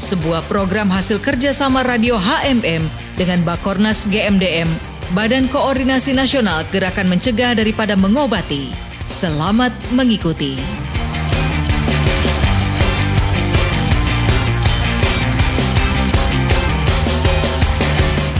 [0.00, 2.88] sebuah program hasil kerjasama Radio HMM
[3.20, 4.66] dengan Bakornas GMDM,
[5.12, 8.72] Badan Koordinasi Nasional Gerakan Mencegah Daripada Mengobati.
[9.04, 10.89] Selamat mengikuti.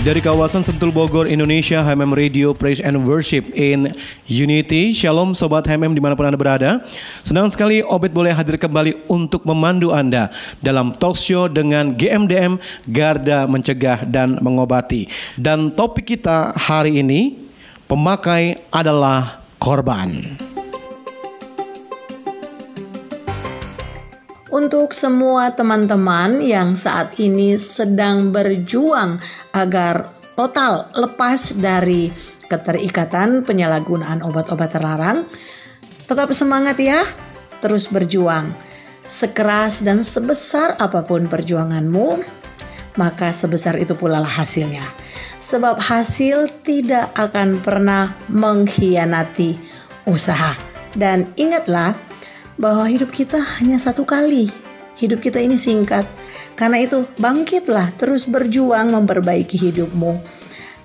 [0.00, 3.92] Dari kawasan Sentul Bogor, Indonesia, HMM Radio Praise and Worship in
[4.24, 4.96] Unity.
[4.96, 6.80] Shalom Sobat HMM di mana pun Anda berada.
[7.20, 10.32] Senang sekali Obed boleh hadir kembali untuk memandu Anda
[10.64, 12.56] dalam talk show dengan GMDM
[12.88, 15.04] Garda Mencegah dan Mengobati.
[15.36, 17.36] Dan topik kita hari ini,
[17.84, 20.32] pemakai adalah korban.
[24.50, 29.22] Untuk semua teman-teman yang saat ini sedang berjuang
[29.54, 32.10] agar total lepas dari
[32.50, 35.22] keterikatan penyalahgunaan obat-obat terlarang,
[36.10, 37.06] tetap semangat ya,
[37.62, 38.50] terus berjuang.
[39.06, 42.18] Sekeras dan sebesar apa pun perjuanganmu,
[42.98, 44.82] maka sebesar itu pula lah hasilnya.
[45.38, 49.54] Sebab hasil tidak akan pernah mengkhianati
[50.10, 50.58] usaha.
[50.98, 51.94] Dan ingatlah,
[52.60, 54.52] bahwa hidup kita hanya satu kali.
[55.00, 56.04] Hidup kita ini singkat.
[56.60, 60.20] Karena itu, bangkitlah, terus berjuang memperbaiki hidupmu.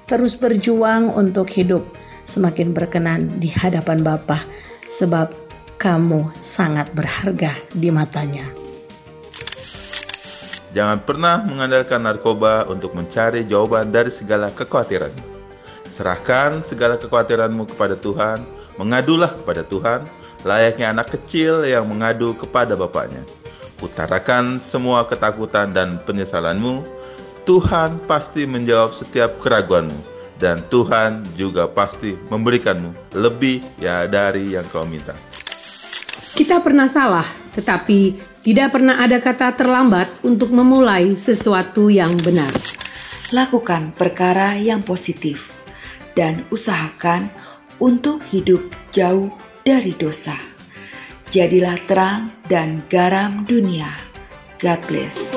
[0.08, 1.84] Terus berjuang untuk hidup
[2.24, 4.48] semakin berkenan di hadapan Bapa,
[4.88, 5.36] sebab
[5.76, 8.48] kamu sangat berharga di matanya.
[10.72, 15.12] Jangan pernah mengandalkan narkoba untuk mencari jawaban dari segala kekhawatiran.
[15.96, 18.44] Serahkan segala kekhawatiranmu kepada Tuhan,
[18.80, 20.04] mengadulah kepada Tuhan,
[20.46, 23.26] layaknya anak kecil yang mengadu kepada bapaknya.
[23.82, 26.86] Utarakan semua ketakutan dan penyesalanmu.
[27.44, 34.88] Tuhan pasti menjawab setiap keraguanmu dan Tuhan juga pasti memberikanmu lebih ya dari yang kau
[34.88, 35.14] minta.
[36.36, 42.52] Kita pernah salah, tetapi tidak pernah ada kata terlambat untuk memulai sesuatu yang benar.
[43.32, 45.50] Lakukan perkara yang positif
[46.14, 47.32] dan usahakan
[47.80, 48.62] untuk hidup
[48.92, 49.32] jauh
[49.66, 50.38] dari dosa.
[51.34, 53.90] Jadilah terang dan garam dunia.
[54.62, 55.34] God bless.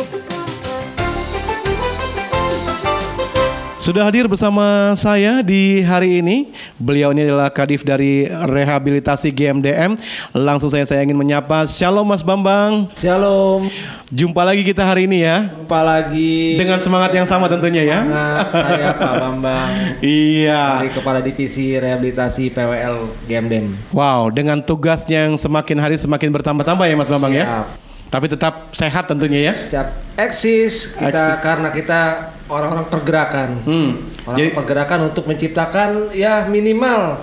[3.89, 6.53] Sudah hadir bersama saya di hari ini.
[6.77, 9.97] Beliau ini adalah Kadif dari Rehabilitasi GMDM.
[10.37, 11.65] Langsung saya saya ingin menyapa.
[11.65, 12.93] Shalom Mas Bambang.
[13.01, 13.65] Shalom.
[14.13, 15.49] Jumpa lagi kita hari ini ya.
[15.49, 16.61] Jumpa lagi.
[16.61, 18.05] Dengan semangat yang sama tentunya ya.
[18.05, 19.71] Semangat saya Pak Bambang.
[20.05, 20.85] iya.
[20.85, 23.73] Dari Kepala Divisi Rehabilitasi PWL GMDM.
[23.97, 27.65] Wow, dengan tugasnya yang semakin hari semakin bertambah-tambah ya Mas Bambang ya.
[28.09, 29.55] Tapi tetap sehat tentunya ya.
[29.55, 31.39] Setiap eksis kita Eksis.
[31.45, 32.01] karena kita
[32.49, 33.49] orang-orang pergerakan.
[33.69, 33.91] Hmm.
[34.25, 37.21] Orang Jadi- pergerakan untuk menciptakan ya minimal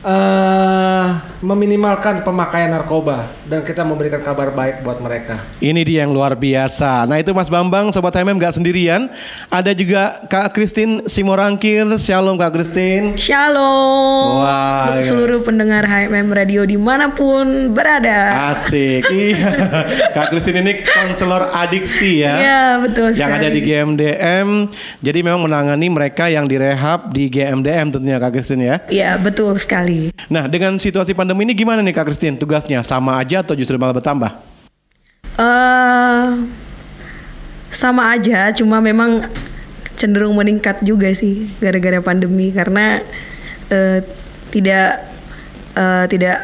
[0.00, 5.40] eh meminimalkan pemakaian narkoba dan kita memberikan kabar baik buat mereka.
[5.60, 7.08] Ini dia yang luar biasa.
[7.08, 9.08] Nah itu Mas Bambang, Sobat HMM gak sendirian.
[9.48, 11.88] Ada juga Kak Christine Simorangkir.
[11.96, 13.16] Shalom Kak Christine.
[13.16, 15.08] Shalom Wah, untuk iya.
[15.08, 18.52] seluruh pendengar HMM Radio di mana pun berada.
[18.52, 19.08] Asik.
[19.32, 19.52] iya.
[20.12, 22.34] Kak Christine ini konselor adiksi ya.
[22.36, 23.56] Iya betul Yang ada sekali.
[23.56, 24.48] di GMDM.
[25.00, 28.76] Jadi memang menangani mereka yang direhab di GMDM tentunya Kak Christine ya.
[28.92, 29.89] Iya betul sekali.
[30.30, 32.80] Nah dengan situasi pandemi ini gimana nih Kak Christine tugasnya?
[32.86, 34.32] Sama aja atau justru malah bertambah?
[35.40, 36.28] eh
[37.70, 39.24] sama aja, cuma memang
[39.96, 43.00] cenderung meningkat juga sih gara-gara pandemi karena
[43.72, 44.04] eh,
[44.52, 45.06] tidak
[45.76, 46.38] eh, tidak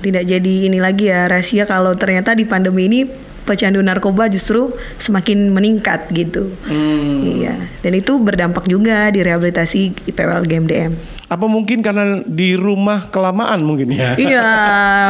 [0.00, 3.00] tidak jadi ini lagi ya rahasia kalau ternyata di pandemi ini
[3.42, 6.50] pecandu narkoba justru semakin meningkat gitu.
[6.70, 10.92] Iya, dan itu berdampak juga di rehabilitasi IPWL GMDM.
[11.32, 14.12] Apa mungkin karena di rumah kelamaan mungkin ya?
[14.20, 14.52] iya,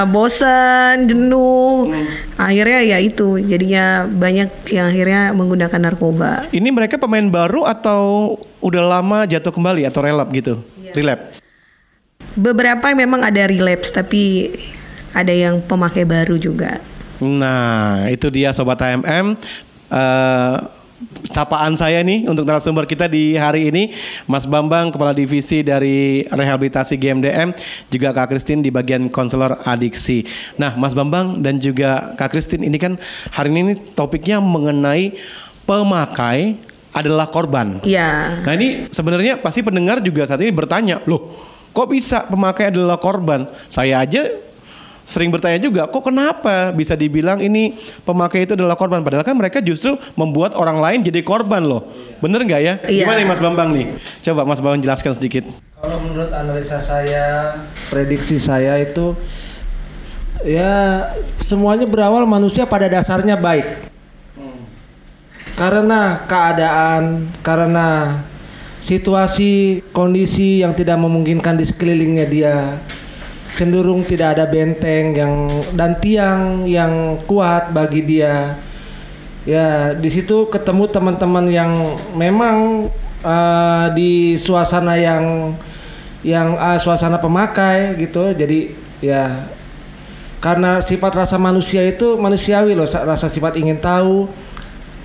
[0.07, 1.91] bosan, jenuh.
[2.39, 6.47] Akhirnya ya itu, jadinya banyak yang akhirnya menggunakan narkoba.
[6.55, 10.63] Ini mereka pemain baru atau udah lama jatuh kembali atau relap gitu?
[10.95, 11.35] Relap.
[12.39, 14.55] Beberapa memang ada relapse, tapi
[15.11, 16.79] ada yang pemakai baru juga.
[17.19, 19.35] Nah, itu dia sobat HMM.
[19.91, 20.57] Eh,
[21.31, 23.95] sapaan saya nih untuk narasumber kita di hari ini
[24.27, 27.55] Mas Bambang Kepala Divisi dari Rehabilitasi GMDM
[27.89, 30.27] juga Kak Christine di bagian konselor adiksi.
[30.59, 32.99] Nah Mas Bambang dan juga Kak Christine ini kan
[33.33, 35.15] hari ini topiknya mengenai
[35.65, 36.59] pemakai
[36.93, 37.81] adalah korban.
[37.83, 38.43] Iya.
[38.45, 41.33] Nah ini sebenarnya pasti pendengar juga saat ini bertanya, loh
[41.73, 43.49] kok bisa pemakai adalah korban?
[43.73, 44.29] Saya aja
[45.03, 47.75] sering bertanya juga, kok kenapa bisa dibilang ini
[48.07, 49.03] pemakai itu adalah korban?
[49.03, 51.87] Padahal kan mereka justru membuat orang lain jadi korban loh.
[52.23, 52.75] Bener nggak ya?
[52.87, 53.03] Iya.
[53.07, 53.87] Gimana nih Mas Bambang nih?
[54.23, 55.45] Coba Mas Bambang jelaskan sedikit.
[55.83, 57.59] Kalau menurut analisa saya,
[57.91, 59.19] prediksi saya itu
[60.47, 61.07] ya
[61.43, 63.91] semuanya berawal manusia pada dasarnya baik.
[65.59, 68.23] Karena keadaan, karena
[68.81, 72.55] situasi, kondisi yang tidak memungkinkan di sekelilingnya dia
[73.57, 75.35] cenderung tidak ada benteng yang
[75.77, 78.57] dan tiang yang kuat bagi dia.
[79.43, 81.73] Ya, di situ ketemu teman-teman yang
[82.15, 82.87] memang
[83.23, 85.55] eh, di suasana yang
[86.23, 88.31] yang eh, suasana pemakai gitu.
[88.33, 89.51] Jadi ya
[90.43, 94.27] karena sifat rasa manusia itu manusiawi loh, sa- rasa sifat ingin tahu.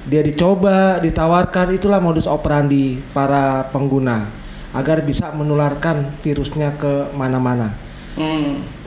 [0.07, 4.31] Dia dicoba, ditawarkan, itulah modus operandi para pengguna
[4.71, 7.86] agar bisa menularkan virusnya ke mana-mana.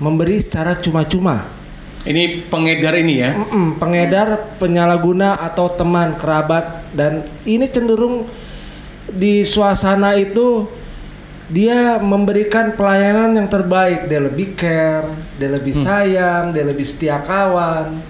[0.03, 1.47] Memberi secara cuma-cuma.
[2.01, 3.37] Ini pengedar ini ya?
[3.37, 8.25] Mm-mm, pengedar, penyalahguna atau teman, kerabat dan ini cenderung
[9.11, 10.65] di suasana itu
[11.53, 14.09] dia memberikan pelayanan yang terbaik.
[14.09, 18.01] Dia lebih care, dia lebih sayang, dia lebih setia kawan.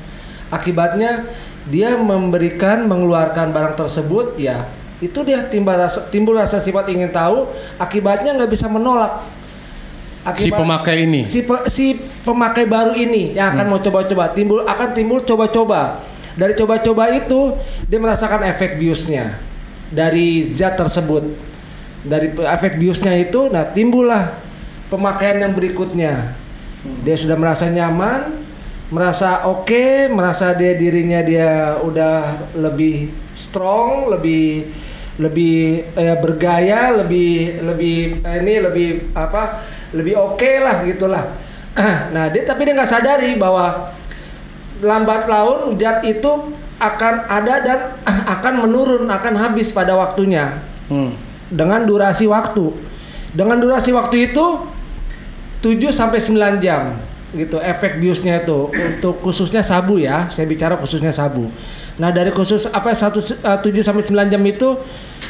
[0.55, 1.27] Akibatnya
[1.67, 4.71] dia memberikan mengeluarkan barang tersebut ya
[5.01, 7.49] itu dia timbul rasa, timbul rasa sifat ingin tahu
[7.81, 9.25] akibatnya nggak bisa menolak
[10.37, 11.25] Si pemakai ini.
[11.25, 16.05] si, pe- si pemakai baru ini yang akan mau coba-coba timbul akan timbul coba-coba.
[16.37, 17.57] Dari coba-coba itu
[17.89, 19.41] dia merasakan efek biusnya
[19.89, 21.25] dari zat tersebut.
[22.05, 24.37] Dari efek biusnya itu nah timbullah
[24.93, 26.37] pemakaian yang berikutnya.
[27.05, 28.41] Dia sudah merasa nyaman
[28.91, 34.67] merasa oke merasa dia dirinya dia udah lebih strong lebih
[35.15, 39.63] lebih eh, bergaya lebih lebih eh, ini lebih apa
[39.95, 41.25] lebih oke lah gitulah.
[42.15, 43.95] Nah dia tapi dia nggak sadari bahwa
[44.83, 46.51] lambat laun zat itu
[46.81, 47.79] akan ada dan
[48.39, 50.59] akan menurun akan habis pada waktunya.
[50.91, 51.15] Hmm.
[51.51, 52.75] dengan durasi waktu.
[53.31, 54.47] Dengan durasi waktu itu
[55.63, 56.99] 7 sampai 9 jam
[57.31, 58.75] gitu efek biusnya itu.
[58.75, 61.47] Untuk khususnya sabu ya saya bicara khususnya sabu.
[62.03, 64.69] Nah dari khusus apa satu eh, 7 sampai 9 jam itu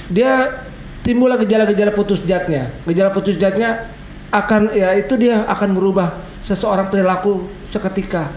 [0.09, 0.65] dia
[1.05, 2.73] timbullah gejala-gejala putus zatnya.
[2.89, 3.93] Gejala putus zatnya
[4.31, 6.15] akan ya itu dia akan berubah
[6.47, 8.31] seseorang perilaku seketika.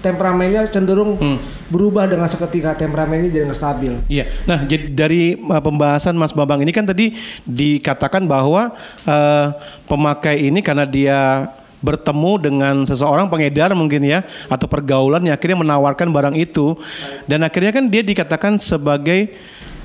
[0.00, 1.20] Temperamennya cenderung
[1.68, 4.00] berubah dengan seketika temperamennya jadi nggak stabil.
[4.08, 4.32] Iya.
[4.48, 8.72] Nah, jadi dari uh, pembahasan Mas Bambang ini kan tadi dikatakan bahwa
[9.04, 9.46] uh,
[9.84, 11.52] pemakai ini karena dia
[11.84, 16.80] bertemu dengan seseorang pengedar mungkin ya atau pergaulan yang akhirnya menawarkan barang itu.
[17.28, 19.36] Dan akhirnya kan dia dikatakan sebagai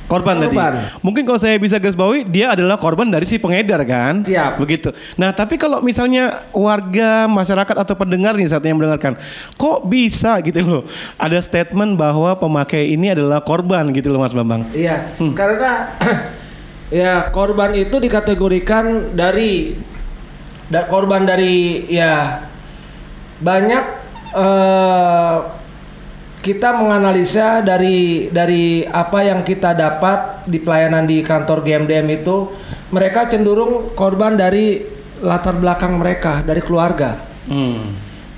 [0.06, 0.58] korban, tadi.
[1.02, 4.22] Mungkin kalau saya bisa garis bawahi dia adalah korban dari si pengedar kan?
[4.26, 4.62] Siap.
[4.62, 4.94] Begitu.
[5.18, 9.18] Nah, tapi kalau misalnya warga, masyarakat atau pendengar nih saat ini yang mendengarkan,
[9.58, 10.84] kok bisa gitu loh?
[11.18, 14.70] Ada statement bahwa pemakai ini adalah korban gitu loh Mas Bambang.
[14.72, 15.96] Iya, karena
[17.04, 19.74] ya korban itu dikategorikan dari
[20.70, 22.46] da- korban dari ya
[23.42, 23.84] banyak
[24.36, 25.38] eh,
[26.46, 32.54] kita menganalisa dari dari apa yang kita dapat di pelayanan di kantor GMDM itu
[32.94, 34.86] mereka cenderung korban dari
[35.26, 37.18] latar belakang mereka dari keluarga.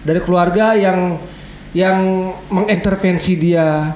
[0.07, 1.19] Dari keluarga yang
[1.75, 3.91] yang mengintervensi dia.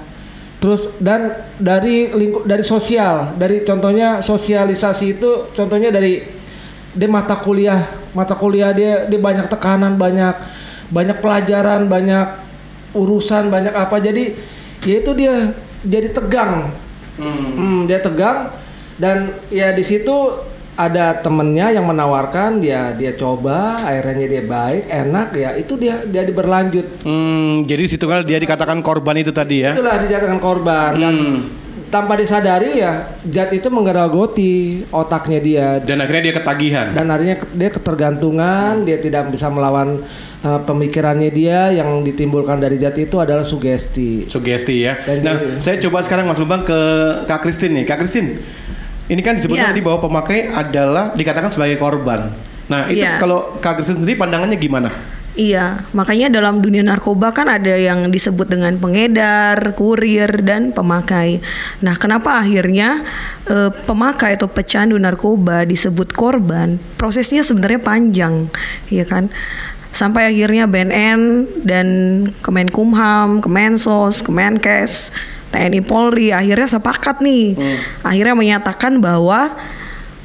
[0.60, 3.32] Terus dan dari lingkup dari sosial.
[3.40, 6.20] Dari contohnya sosialisasi itu contohnya dari
[6.92, 7.88] dia mata kuliah.
[8.12, 10.36] Mata kuliah dia dia banyak tekanan banyak
[10.92, 12.51] banyak pelajaran banyak
[12.94, 14.36] urusan banyak apa jadi
[14.82, 16.74] ya itu dia jadi tegang.
[17.18, 18.50] Hmm, dia tegang
[18.98, 20.14] dan ya di situ
[20.74, 26.24] ada temennya yang menawarkan dia dia coba akhirnya dia baik enak ya itu dia dia
[26.32, 29.76] berlanjut Hmm, jadi situ kan dia dikatakan korban itu tadi ya.
[29.76, 31.16] itulah dijadikan korban dan
[31.92, 34.52] tanpa disadari ya zat itu menggerogoti
[34.90, 36.88] otaknya dia Dan akhirnya dia ketagihan.
[36.90, 40.00] dan akhirnya dia ketergantungan dia tidak bisa melawan
[40.40, 44.96] uh, pemikirannya dia yang ditimbulkan dari zat itu adalah sugesti Sugesti ya.
[44.98, 46.80] Dan Nah, jadi- saya coba sekarang Mas Bambang ke
[47.26, 47.84] Kak Kristin nih.
[47.84, 48.40] Kak Kristin,
[49.06, 49.72] ini kan disebutkan Iya.
[49.72, 52.32] tadi bahwa pemakai adalah dikatakan sebagai korban.
[52.66, 53.20] Nah, itu Iya.
[53.20, 54.88] kalau Kak Kristin sendiri pandangannya gimana?
[55.32, 61.40] Iya, makanya dalam dunia narkoba kan ada yang disebut dengan pengedar, kurir, dan pemakai.
[61.80, 63.00] Nah, kenapa akhirnya
[63.48, 66.76] eh, pemakai atau pecandu narkoba disebut korban?
[67.00, 68.52] Prosesnya sebenarnya panjang,
[68.92, 69.32] ya kan?
[69.96, 71.88] Sampai akhirnya BNN dan
[72.44, 75.16] Kemenkumham, Kemensos, Kemenkes
[75.52, 77.60] TNI Polri akhirnya sepakat nih.
[78.02, 79.52] Akhirnya menyatakan bahwa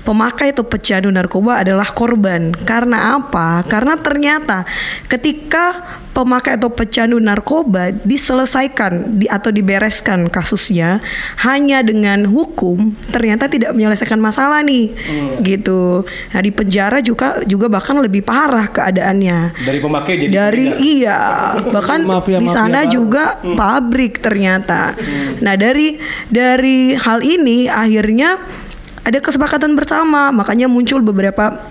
[0.06, 2.54] pemakai atau pecandu narkoba adalah korban.
[2.54, 3.66] Karena apa?
[3.66, 4.62] Karena ternyata
[5.10, 5.82] ketika
[6.14, 11.02] pemakai atau pecandu narkoba diselesaikan di, atau dibereskan kasusnya
[11.42, 14.94] hanya dengan hukum, ternyata tidak menyelesaikan masalah nih.
[15.42, 16.06] Gitu.
[16.06, 19.58] Nah, di penjara juga juga bahkan lebih parah keadaannya.
[19.66, 20.86] Dari pemakai jadi Dari pengedar.
[20.86, 21.18] iya,
[21.68, 22.92] bahkan Mafia-mafia di sana baru.
[22.94, 24.94] juga pabrik ternyata.
[25.42, 25.98] Nah, dari
[26.30, 28.38] dari hal ini akhirnya
[29.06, 31.62] ada kesepakatan bersama, makanya muncul beberapa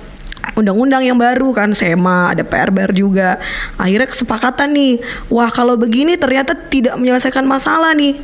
[0.56, 3.36] undang-undang yang baru kan SEMA, ada PRBR juga.
[3.76, 8.16] Akhirnya kesepakatan nih, wah kalau begini ternyata tidak menyelesaikan masalah nih.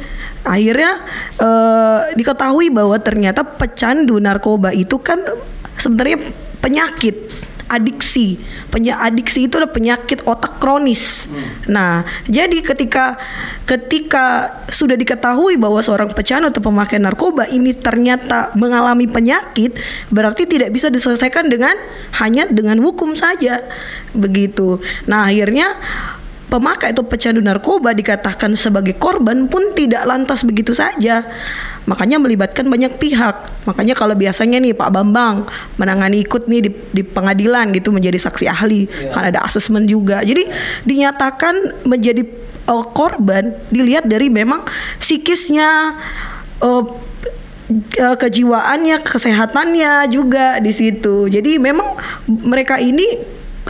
[0.48, 1.03] Akhirnya
[1.44, 5.20] eh, diketahui bahwa ternyata pecandu narkoba itu kan
[5.75, 6.32] sebenarnya
[6.63, 7.27] penyakit
[7.71, 8.35] adiksi.
[8.67, 11.31] Penya adiksi itu adalah penyakit otak kronis.
[11.71, 13.15] Nah, jadi ketika
[13.63, 19.79] ketika sudah diketahui bahwa seorang pecandu atau pemakai narkoba ini ternyata mengalami penyakit,
[20.11, 21.73] berarti tidak bisa diselesaikan dengan
[22.19, 23.63] hanya dengan hukum saja.
[24.11, 24.83] Begitu.
[25.07, 25.79] Nah, akhirnya
[26.51, 31.24] pemakai atau pecandu narkoba dikatakan sebagai korban pun tidak lantas begitu saja.
[31.88, 33.63] Makanya melibatkan banyak pihak.
[33.63, 35.48] Makanya kalau biasanya nih Pak Bambang
[35.79, 40.20] menangani ikut nih di, di pengadilan gitu menjadi saksi ahli, kan ada asesmen juga.
[40.22, 40.46] Jadi
[40.86, 42.27] dinyatakan menjadi
[42.67, 44.67] uh, korban dilihat dari memang
[45.01, 45.98] psikisnya
[46.62, 46.84] uh,
[47.89, 51.31] ke- kejiwaannya, kesehatannya juga di situ.
[51.31, 53.17] Jadi memang mereka ini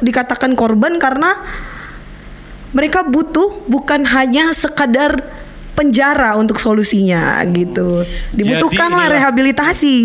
[0.02, 1.32] dikatakan korban karena
[2.72, 5.28] mereka butuh bukan hanya sekadar
[5.72, 8.04] penjara untuk solusinya gitu.
[8.36, 9.98] Dibutuhkanlah rehabilitasi.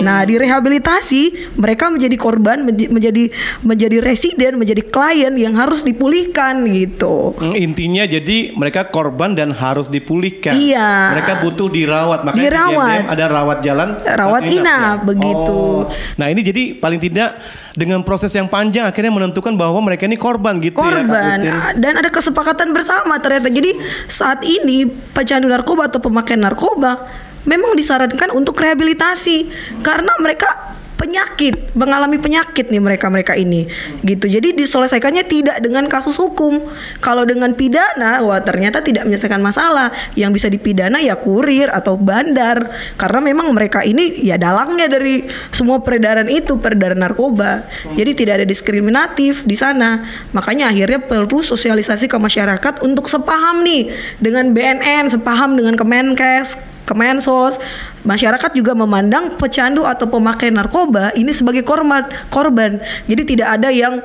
[0.00, 6.64] Nah, di rehabilitasi mereka menjadi korban, menj- menjadi menjadi residen, menjadi klien yang harus dipulihkan
[6.66, 7.36] gitu.
[7.36, 10.56] Hmm, intinya jadi mereka korban dan harus dipulihkan.
[10.56, 11.14] Iya.
[11.16, 12.24] Mereka butuh dirawat.
[12.24, 13.02] Makanya di Dirawat.
[13.06, 15.06] Ada rawat jalan, Rawat inap, ya?
[15.06, 15.60] begitu.
[15.86, 15.90] Oh.
[16.16, 17.38] Nah ini jadi paling tidak
[17.74, 20.82] dengan proses yang panjang akhirnya menentukan bahwa mereka ini korban gitu ya.
[20.82, 21.78] Korban Christine?
[21.80, 23.78] dan ada kesepakatan bersama ternyata jadi
[24.10, 27.06] saat ini pecandu narkoba atau pemakai narkoba
[27.44, 29.50] memang disarankan untuk rehabilitasi.
[29.80, 33.64] Karena mereka penyakit mengalami penyakit nih mereka mereka ini
[34.04, 34.28] gitu.
[34.28, 36.60] Jadi diselesaikannya tidak dengan kasus hukum.
[37.00, 39.88] Kalau dengan pidana wah ternyata tidak menyelesaikan masalah.
[40.12, 42.68] Yang bisa dipidana ya kurir atau bandar.
[43.00, 47.64] Karena memang mereka ini ya dalangnya dari semua peredaran itu peredaran narkoba.
[47.96, 50.04] Jadi tidak ada diskriminatif di sana.
[50.36, 53.88] Makanya akhirnya perlu sosialisasi ke masyarakat untuk sepaham nih
[54.20, 56.59] dengan BNN sepaham dengan Kemenkes
[56.90, 57.62] Kemensos,
[58.02, 62.82] masyarakat juga memandang pecandu atau pemakai narkoba ini sebagai korban, korban.
[63.06, 64.02] Jadi tidak ada yang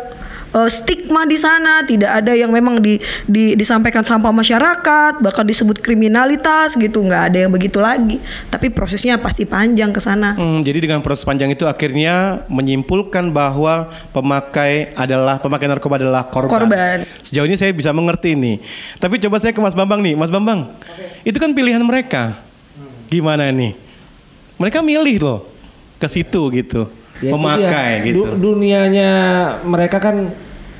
[0.53, 5.81] eh, stigma di sana, tidak ada yang memang di, di- disampaikan sampah masyarakat, bahkan disebut
[5.81, 8.21] kriminalitas gitu, nggak ada yang begitu lagi.
[8.53, 10.37] Tapi prosesnya pasti panjang ke sana.
[10.37, 16.53] Hmm, jadi dengan proses panjang itu akhirnya menyimpulkan bahwa pemakai adalah pemakai narkoba adalah korban.
[16.53, 16.97] Korban.
[17.25, 18.61] Sejauh ini saya bisa mengerti nih.
[19.01, 20.69] Tapi coba saya ke Mas Bambang nih, Mas Bambang.
[21.25, 22.37] Itu kan pilihan mereka.
[23.07, 23.73] Gimana nih?
[24.55, 25.39] Mereka milih loh
[25.97, 26.87] ke situ gitu.
[27.23, 28.05] Ya, memakai dia.
[28.11, 28.23] gitu.
[28.27, 29.11] Du- dunianya
[29.63, 30.35] mereka kan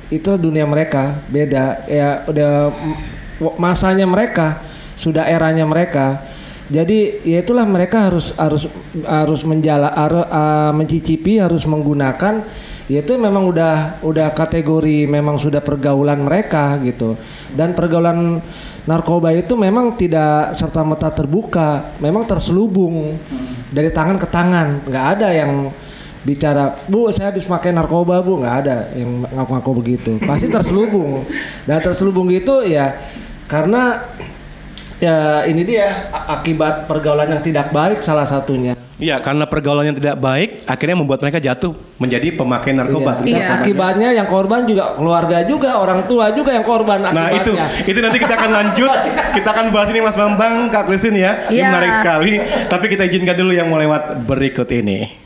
[0.06, 2.70] itu dunia mereka beda ya udah
[3.56, 4.60] masanya mereka
[4.94, 6.22] sudah eranya mereka
[6.66, 8.66] jadi ya itulah mereka harus harus
[9.06, 12.42] harus menjala harus, uh, mencicipi harus menggunakan.
[12.86, 17.18] Ya itu memang udah udah kategori memang sudah pergaulan mereka gitu.
[17.54, 18.42] Dan pergaulan
[18.86, 23.18] narkoba itu memang tidak serta merta terbuka memang terselubung
[23.70, 24.86] dari tangan ke tangan.
[24.86, 25.52] Nggak ada yang
[26.26, 28.42] bicara bu saya habis pakai narkoba bu.
[28.42, 30.10] Nggak ada yang ngaku-ngaku begitu.
[30.22, 31.26] Pasti terselubung.
[31.66, 33.02] Dan terselubung gitu ya
[33.46, 34.02] karena
[34.96, 38.74] ya ini dia akibat pergaulan yang tidak baik salah satunya.
[38.96, 43.20] Iya, karena pergaulan yang tidak baik akhirnya membuat mereka jatuh menjadi pemakai narkoba.
[43.28, 43.44] Iya.
[43.44, 47.52] Dan akibatnya yang korban juga keluarga juga orang tua juga yang korban Nah itu.
[47.52, 47.84] akibatnya.
[47.84, 48.90] Itu nanti kita akan lanjut.
[49.36, 51.32] Kita akan bahas ini Mas Bambang Kak Christine ya.
[51.52, 51.68] Ini Iya.
[51.68, 52.32] menarik sekali.
[52.72, 55.25] Tapi kita izinkan dulu yang mau lewat berikut ini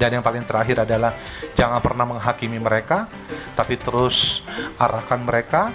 [0.00, 1.12] Dan yang paling terakhir adalah
[1.52, 3.04] jangan pernah menghakimi mereka,
[3.52, 4.48] tapi terus
[4.80, 5.68] arahkan mereka.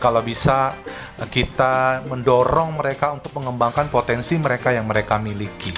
[0.00, 0.72] Kalau bisa
[1.20, 5.68] eh, kita mendorong mereka untuk mengembangkan potensi mereka yang mereka miliki.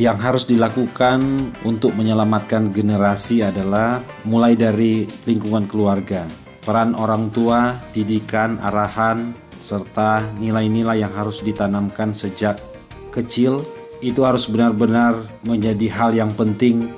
[0.00, 1.20] Yang harus dilakukan
[1.66, 6.24] untuk menyelamatkan generasi adalah mulai dari lingkungan keluarga,
[6.64, 12.56] peran orang tua, didikan, arahan, serta nilai-nilai yang harus ditanamkan sejak
[13.12, 13.60] kecil
[14.00, 16.88] itu harus benar-benar menjadi hal yang penting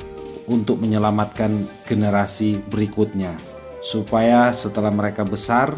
[0.46, 1.50] untuk menyelamatkan
[1.86, 3.34] generasi berikutnya.
[3.82, 5.74] Supaya setelah mereka besar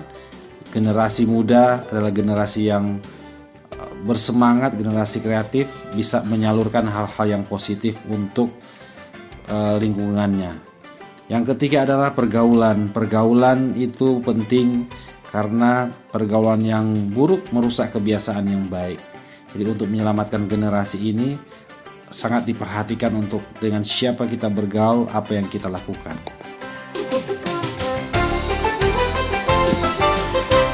[0.68, 3.00] generasi muda adalah generasi yang
[3.80, 8.52] uh, bersemangat generasi kreatif bisa menyalurkan hal-hal yang positif untuk
[9.48, 10.52] uh, lingkungannya.
[11.32, 12.92] Yang ketiga adalah pergaulan.
[12.92, 14.84] Pergaulan itu penting
[15.32, 19.13] karena pergaulan yang buruk merusak kebiasaan yang baik
[19.54, 21.38] jadi untuk menyelamatkan generasi ini
[22.10, 26.43] sangat diperhatikan untuk dengan siapa kita bergaul, apa yang kita lakukan.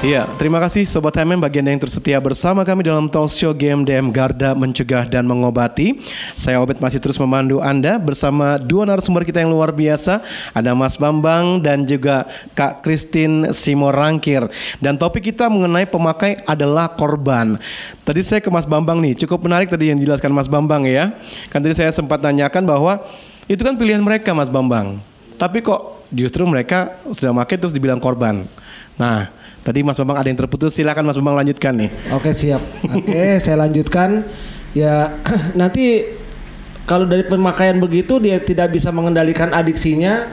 [0.00, 4.57] Iya, terima kasih Sobat HMM bagian yang tersetia bersama kami dalam talk show GMDM Garda
[4.57, 6.00] Mencegah dan Mengobati.
[6.33, 10.25] Saya Obet masih terus memandu Anda bersama dua narasumber kita yang luar biasa.
[10.57, 12.25] Ada Mas Bambang dan juga
[12.57, 14.49] Kak Christine Simorangkir.
[14.80, 17.61] Dan topik kita mengenai pemakai adalah korban.
[18.00, 21.12] Tadi saya ke Mas Bambang nih, cukup menarik tadi yang dijelaskan Mas Bambang ya.
[21.52, 23.04] Kan tadi saya sempat tanyakan bahwa
[23.52, 24.97] itu kan pilihan mereka Mas Bambang.
[25.37, 28.49] Tapi kok justru mereka sudah pakai terus dibilang korban.
[28.97, 31.90] Nah, tadi Mas Bambang ada yang terputus, silakan Mas Bambang lanjutkan nih.
[32.12, 32.62] Oke siap.
[32.90, 34.25] Oke saya lanjutkan.
[34.73, 35.19] Ya
[35.61, 36.07] nanti
[36.87, 40.26] kalau dari pemakaian begitu dia tidak bisa mengendalikan adiksinya,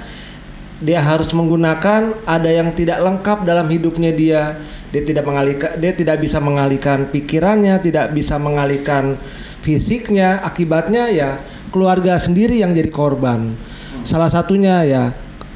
[0.82, 4.44] dia harus menggunakan ada yang tidak lengkap dalam hidupnya dia.
[4.88, 9.20] Dia tidak mengalihkan, dia tidak bisa mengalihkan pikirannya, tidak bisa mengalihkan
[9.60, 10.40] fisiknya.
[10.48, 11.44] Akibatnya ya
[11.76, 13.54] keluarga sendiri yang jadi korban.
[14.08, 15.04] Salah satunya ya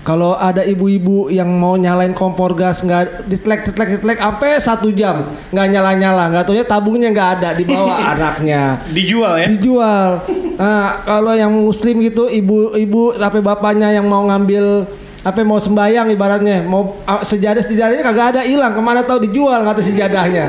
[0.02, 5.30] kalau ada ibu-ibu yang mau nyalain kompor gas nggak dislek dislek dislek sampai satu jam
[5.54, 8.82] nggak nyala nyala nggak tahunya tabungnya nggak ada dibawa anaknya.
[8.90, 9.48] Dijual ya?
[9.54, 10.10] Dijual.
[10.58, 14.90] Nah, kalau yang muslim gitu ibu-ibu sampai bapaknya yang mau ngambil
[15.22, 16.66] apa mau sembayang ibaratnya?
[16.66, 18.74] Mau ah, sejadah sejadahnya kagak ada hilang.
[18.74, 20.46] Ke mana tahu dijual nggak tahu sejadahnya.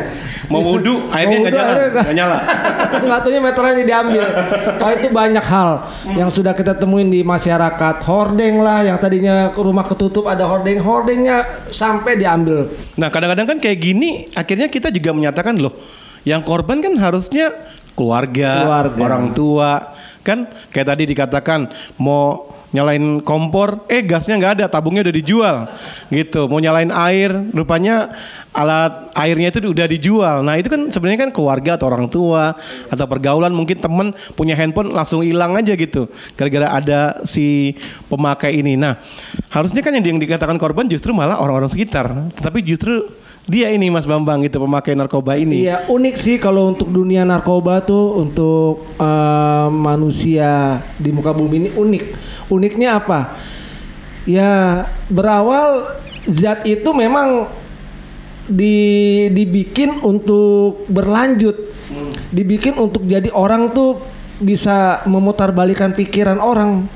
[0.48, 1.72] Mau wudhu airnya nggak nyala
[2.04, 2.38] nggak nyala.
[3.04, 4.24] Nggak tahunya meterannya diambil.
[4.80, 5.70] Oh itu banyak hal
[6.12, 7.94] yang sudah kita temuin di masyarakat.
[8.04, 10.80] Hordeng lah yang tadinya ke rumah ketutup ada hordeng.
[10.80, 12.68] Hordengnya sampai diambil.
[12.96, 15.72] Nah kadang-kadang kan kayak gini akhirnya kita juga menyatakan loh
[16.24, 17.52] yang korban kan harusnya
[17.92, 19.00] keluarga, Keluarga.
[19.04, 19.72] orang tua.
[20.22, 21.66] Kan kayak tadi dikatakan
[21.98, 25.56] mau nyalain kompor eh gasnya nggak ada tabungnya udah dijual.
[26.08, 28.10] Gitu mau nyalain air rupanya
[28.52, 30.36] alat airnya itu udah dijual.
[30.44, 32.56] Nah itu kan sebenarnya kan keluarga atau orang tua
[32.88, 37.76] atau pergaulan mungkin temen punya handphone langsung hilang aja gitu gara-gara ada si
[38.08, 38.76] pemakai ini.
[38.76, 39.00] Nah
[39.52, 42.32] harusnya kan yang dikatakan korban justru malah orang-orang sekitar.
[42.36, 43.04] Tapi justru
[43.42, 47.82] dia ini Mas Bambang gitu pemakai narkoba ini Iya unik sih kalau untuk dunia narkoba
[47.82, 52.04] tuh untuk eh, manusia di muka bumi ini unik.
[52.52, 53.34] Uniknya apa?
[54.22, 55.98] Ya berawal
[56.30, 57.50] zat itu memang
[58.46, 61.56] di dibikin untuk berlanjut,
[62.30, 64.02] dibikin untuk jadi orang tuh
[64.42, 66.86] bisa memutarbalikan pikiran orang,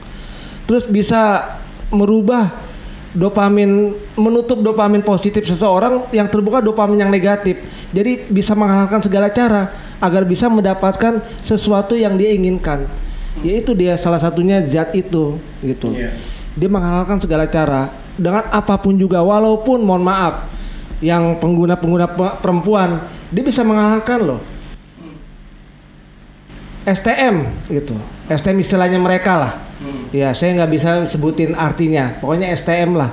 [0.66, 1.54] terus bisa
[1.90, 2.65] merubah
[3.16, 7.57] dopamin menutup dopamin positif seseorang yang terbuka dopamin yang negatif.
[7.90, 12.85] Jadi bisa menghalalkan segala cara agar bisa mendapatkan sesuatu yang dia inginkan.
[13.40, 15.96] Yaitu dia salah satunya zat itu gitu.
[16.57, 20.48] Dia menghalalkan segala cara dengan apa pun juga walaupun mohon maaf
[21.05, 24.40] yang pengguna-pengguna pe- perempuan dia bisa menghalalkan loh.
[26.87, 27.37] STM
[27.68, 27.99] gitu.
[28.27, 29.53] STM istilahnya mereka lah.
[30.09, 32.16] Ya, saya nggak bisa sebutin artinya.
[32.16, 33.11] Pokoknya STM lah.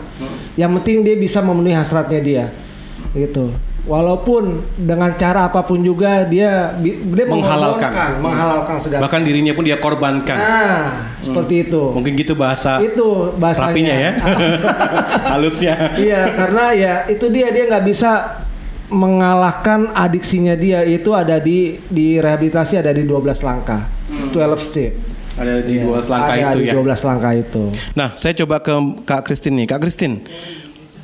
[0.54, 2.46] Yang penting dia bisa memenuhi hasratnya dia.
[3.12, 3.50] Gitu.
[3.84, 6.96] Walaupun dengan cara apa pun juga dia dia
[7.28, 8.16] Menghalalkan.
[8.16, 9.04] menghalalkan segala.
[9.04, 11.92] bahkan dirinya pun dia korbankan Nah, seperti itu.
[11.92, 13.68] mungkin gitu bahasa Itu bahasanya.
[13.68, 14.12] rapinya ya
[15.36, 18.12] halusnya Iya, karena ya itu dia dia nggak bisa
[18.94, 23.90] mengalahkan adiksinya dia itu ada di di rehabilitasi ada di 12 langkah.
[24.30, 24.30] 12
[24.62, 24.94] step.
[25.34, 27.64] ada di Iya, dua langkah ada itu di ya 12 langkah itu.
[27.98, 29.66] Nah, saya coba ke Kak Kristin nih.
[29.66, 30.22] Kak Kristin,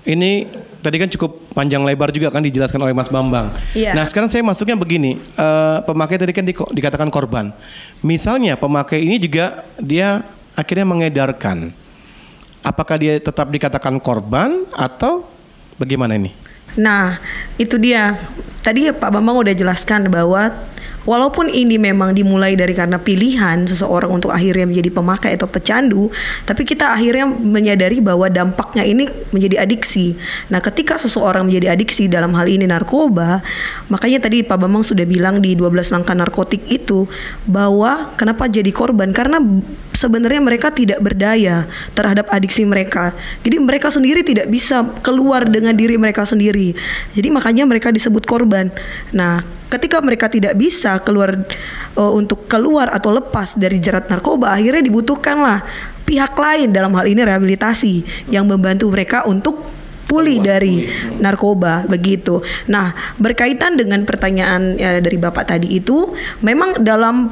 [0.05, 0.45] ini
[0.85, 3.57] tadi kan cukup panjang lebar juga kan dijelaskan oleh Mas Bambang.
[3.73, 3.97] Iya.
[3.97, 5.17] Nah, sekarang saya masuknya begini.
[5.17, 7.49] Eh, pemakai tadi kan di- dikatakan korban.
[8.05, 10.21] Misalnya pemakai ini juga dia
[10.53, 11.73] akhirnya mengedarkan.
[12.61, 15.25] Apakah dia tetap dikatakan korban atau
[15.81, 16.35] bagaimana ini?
[16.77, 17.17] Nah,
[17.57, 18.19] itu dia.
[18.59, 20.51] Tadi Pak Bambang udah jelaskan bahwa
[21.07, 26.11] walaupun ini memang dimulai dari karena pilihan seseorang untuk akhirnya menjadi pemakai atau pecandu,
[26.43, 30.19] tapi kita akhirnya menyadari bahwa dampaknya ini menjadi adiksi.
[30.51, 33.39] Nah, ketika seseorang menjadi adiksi dalam hal ini narkoba,
[33.87, 37.07] makanya tadi Pak Bambang sudah bilang di 12 langkah narkotik itu
[37.47, 39.39] bahwa kenapa jadi korban karena
[39.99, 43.11] sebenarnya mereka tidak berdaya terhadap adiksi mereka.
[43.43, 46.71] Jadi mereka sendiri tidak bisa keluar dengan diri mereka sendiri.
[47.11, 48.71] Jadi makanya mereka disebut korban.
[49.11, 51.43] Nah, ketika mereka tidak bisa keluar
[51.99, 55.67] uh, untuk keluar atau lepas dari jerat narkoba, akhirnya dibutuhkanlah
[56.07, 57.93] pihak lain dalam hal ini rehabilitasi
[58.31, 59.61] yang membantu mereka untuk
[60.09, 60.89] pulih dari
[61.21, 62.41] narkoba begitu.
[62.65, 67.29] Nah, berkaitan dengan pertanyaan ya, dari Bapak tadi itu memang dalam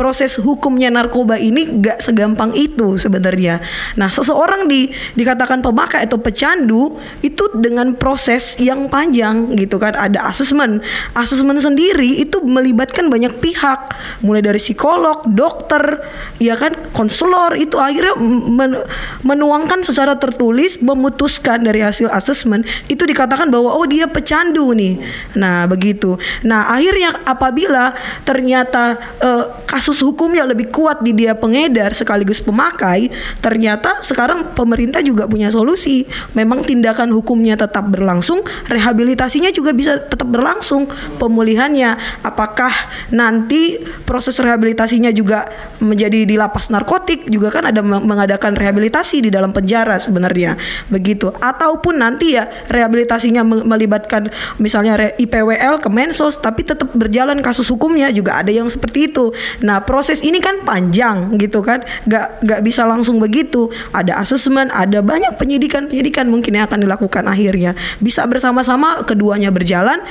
[0.00, 3.60] proses hukumnya narkoba ini gak segampang itu sebenarnya.
[4.00, 9.92] Nah, seseorang di dikatakan pemakai atau pecandu itu dengan proses yang panjang gitu kan.
[9.92, 10.80] Ada asesmen.
[11.12, 13.92] Asesmen sendiri itu melibatkan banyak pihak,
[14.24, 16.00] mulai dari psikolog, dokter,
[16.40, 18.16] ya kan, konselor itu akhirnya
[18.48, 18.80] men
[19.20, 24.96] menuangkan secara tertulis memutuskan dari hasil asesmen itu dikatakan bahwa oh dia pecandu nih.
[25.36, 26.16] Nah, begitu.
[26.46, 27.92] Nah, akhirnya apabila
[28.24, 33.10] ternyata uh, kasus kasus hukumnya lebih kuat di dia pengedar sekaligus pemakai,
[33.42, 36.06] ternyata sekarang pemerintah juga punya solusi.
[36.38, 40.86] Memang tindakan hukumnya tetap berlangsung, rehabilitasinya juga bisa tetap berlangsung.
[41.18, 42.70] Pemulihannya, apakah
[43.10, 45.50] nanti proses rehabilitasinya juga
[45.82, 50.54] menjadi di lapas narkotik juga kan ada mengadakan rehabilitasi di dalam penjara sebenarnya
[50.86, 51.34] begitu.
[51.42, 54.30] Ataupun nanti ya rehabilitasinya melibatkan
[54.62, 59.34] misalnya IPWL ke Mensos tapi tetap berjalan kasus hukumnya juga ada yang seperti itu.
[59.66, 63.72] Nah Nah proses ini kan panjang gitu kan, nggak nggak bisa langsung begitu.
[63.96, 67.72] Ada asesmen, ada banyak penyidikan penyidikan mungkin yang akan dilakukan akhirnya.
[67.96, 70.04] Bisa bersama-sama keduanya berjalan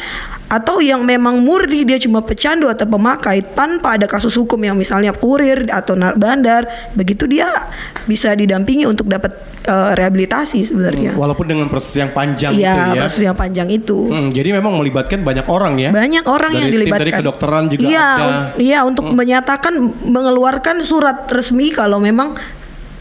[0.50, 5.14] atau yang memang murni dia cuma pecandu atau pemakai tanpa ada kasus hukum yang misalnya
[5.14, 6.66] kurir atau bandar,
[6.98, 7.70] begitu dia
[8.10, 9.38] bisa didampingi untuk dapat
[9.70, 11.14] uh, rehabilitasi sebenarnya.
[11.14, 13.02] Hmm, walaupun dengan proses yang panjang ya, itu ya.
[13.06, 14.10] proses yang panjang itu.
[14.10, 15.90] Hmm, jadi memang melibatkan banyak orang ya.
[15.94, 17.02] Banyak orang dari yang dilibatkan.
[17.06, 18.28] dari kedokteran juga ya, ada.
[18.58, 19.16] Iya, untuk hmm.
[19.16, 19.58] menyatakan
[20.06, 22.36] mengeluarkan surat resmi kalau memang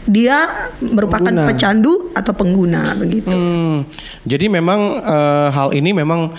[0.09, 1.45] dia merupakan pengguna.
[1.45, 3.29] pecandu atau pengguna begitu.
[3.29, 3.85] Hmm,
[4.25, 6.33] jadi memang uh, hal ini memang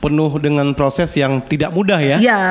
[0.00, 2.16] penuh dengan proses yang tidak mudah ya.
[2.16, 2.42] Iya.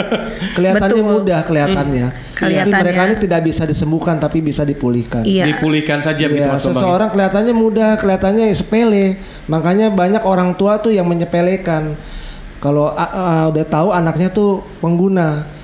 [0.56, 1.14] kelihatannya Betul.
[1.20, 2.06] mudah kelihatannya.
[2.08, 2.32] Hmm.
[2.32, 2.72] Kelihatannya.
[2.72, 5.28] Tapi mereka ini tidak bisa disembuhkan tapi bisa dipulihkan.
[5.28, 5.44] Iya.
[5.52, 9.20] Dipulihkan saja ya, begitu Mas Seseorang kelihatannya mudah, kelihatannya sepele.
[9.52, 11.92] Makanya banyak orang tua tuh yang menyepelekan.
[12.58, 15.57] Kalau uh, uh, udah tahu anaknya tuh pengguna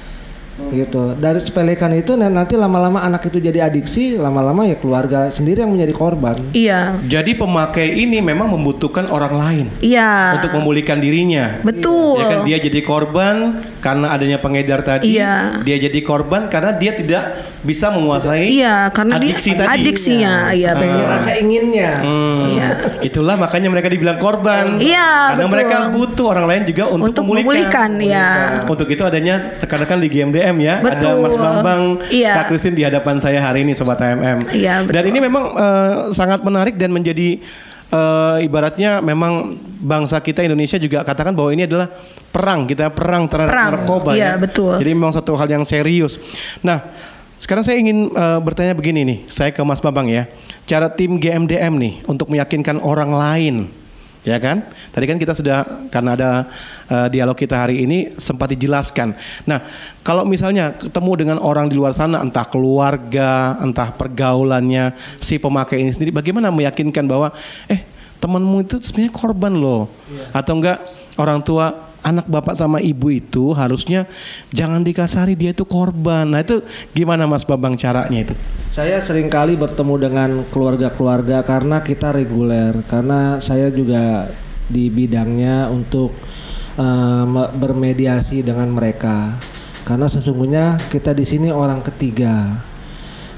[0.70, 1.18] gitu.
[1.18, 5.94] Dari sepelekan itu nanti lama-lama anak itu jadi adiksi lama-lama ya keluarga sendiri yang menjadi
[5.94, 6.36] korban.
[6.54, 6.98] Iya.
[7.06, 10.38] Jadi pemakai ini memang membutuhkan orang lain iya.
[10.38, 11.58] untuk memulihkan dirinya.
[11.66, 12.22] Betul.
[12.22, 12.38] Ya kan?
[12.46, 13.36] Dia jadi korban
[13.84, 15.60] karena adanya pengedar tadi iya.
[15.60, 20.72] dia jadi korban karena dia tidak bisa menguasai iya karena adiksi dia, tadi adiksinya iya,
[20.72, 22.40] iya betul rasa inginnya hmm.
[22.56, 22.68] iya
[23.04, 25.52] itulah makanya mereka dibilang korban iya karena betul.
[25.52, 28.28] mereka butuh orang lain juga untuk, untuk memulihkan, memulihkan ya
[28.64, 30.74] untuk itu adanya rekan-rekan di GMD HMM ya.
[30.80, 30.94] Betul.
[30.94, 32.32] Ada Mas Bambang, iya.
[32.38, 34.54] Kak Kristin di hadapan saya hari ini Sobat HMM.
[34.54, 34.94] Iya, betul.
[34.94, 37.42] Dan ini memang uh, sangat menarik dan menjadi
[37.92, 41.90] uh, ibaratnya memang bangsa kita Indonesia juga katakan bahwa ini adalah
[42.32, 43.70] perang kita perang terhadap perang.
[43.76, 44.40] narkoba iya, ya.
[44.40, 44.78] betul.
[44.80, 46.16] Jadi memang satu hal yang serius.
[46.64, 46.80] Nah,
[47.36, 50.30] sekarang saya ingin uh, bertanya begini nih, saya ke Mas Bambang ya.
[50.64, 53.68] Cara tim GMDM nih untuk meyakinkan orang lain
[54.24, 54.64] ya kan?
[54.90, 56.30] Tadi kan kita sudah karena ada
[56.88, 59.14] uh, dialog kita hari ini sempat dijelaskan.
[59.44, 59.62] Nah,
[60.00, 65.92] kalau misalnya ketemu dengan orang di luar sana, entah keluarga, entah pergaulannya si pemakai ini
[65.92, 67.30] sendiri, bagaimana meyakinkan bahwa
[67.68, 67.84] eh
[68.18, 70.32] temanmu itu sebenarnya korban loh, yeah.
[70.32, 70.80] atau enggak
[71.20, 74.04] orang tua anak bapak sama ibu itu harusnya
[74.52, 76.28] jangan dikasari dia itu korban.
[76.28, 76.60] Nah itu
[76.92, 78.34] gimana Mas Bambang caranya itu?
[78.70, 84.28] Saya sering kali bertemu dengan keluarga-keluarga karena kita reguler, karena saya juga
[84.68, 86.12] di bidangnya untuk
[86.76, 87.24] uh,
[87.56, 89.40] bermediasi dengan mereka.
[89.84, 92.56] Karena sesungguhnya kita di sini orang ketiga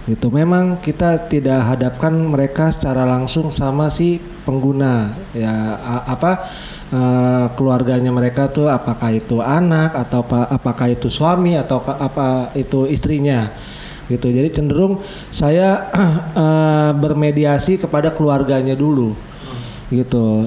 [0.07, 0.31] gitu.
[0.31, 5.19] Memang kita tidak hadapkan mereka secara langsung sama si pengguna.
[5.35, 6.47] Ya apa
[6.95, 12.87] uh, keluarganya mereka tuh apakah itu anak atau apa, apakah itu suami atau apa itu
[12.87, 13.51] istrinya.
[14.07, 14.31] Gitu.
[14.31, 15.03] Jadi cenderung
[15.35, 15.90] saya
[16.33, 19.19] uh, bermediasi kepada keluarganya dulu.
[19.90, 20.47] Gitu.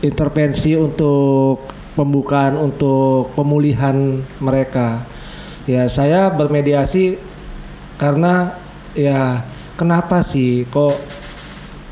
[0.00, 5.04] Intervensi untuk pembukaan untuk pemulihan mereka.
[5.64, 7.16] Ya saya bermediasi
[7.96, 8.63] karena
[8.94, 9.42] ya
[9.74, 10.96] kenapa sih kok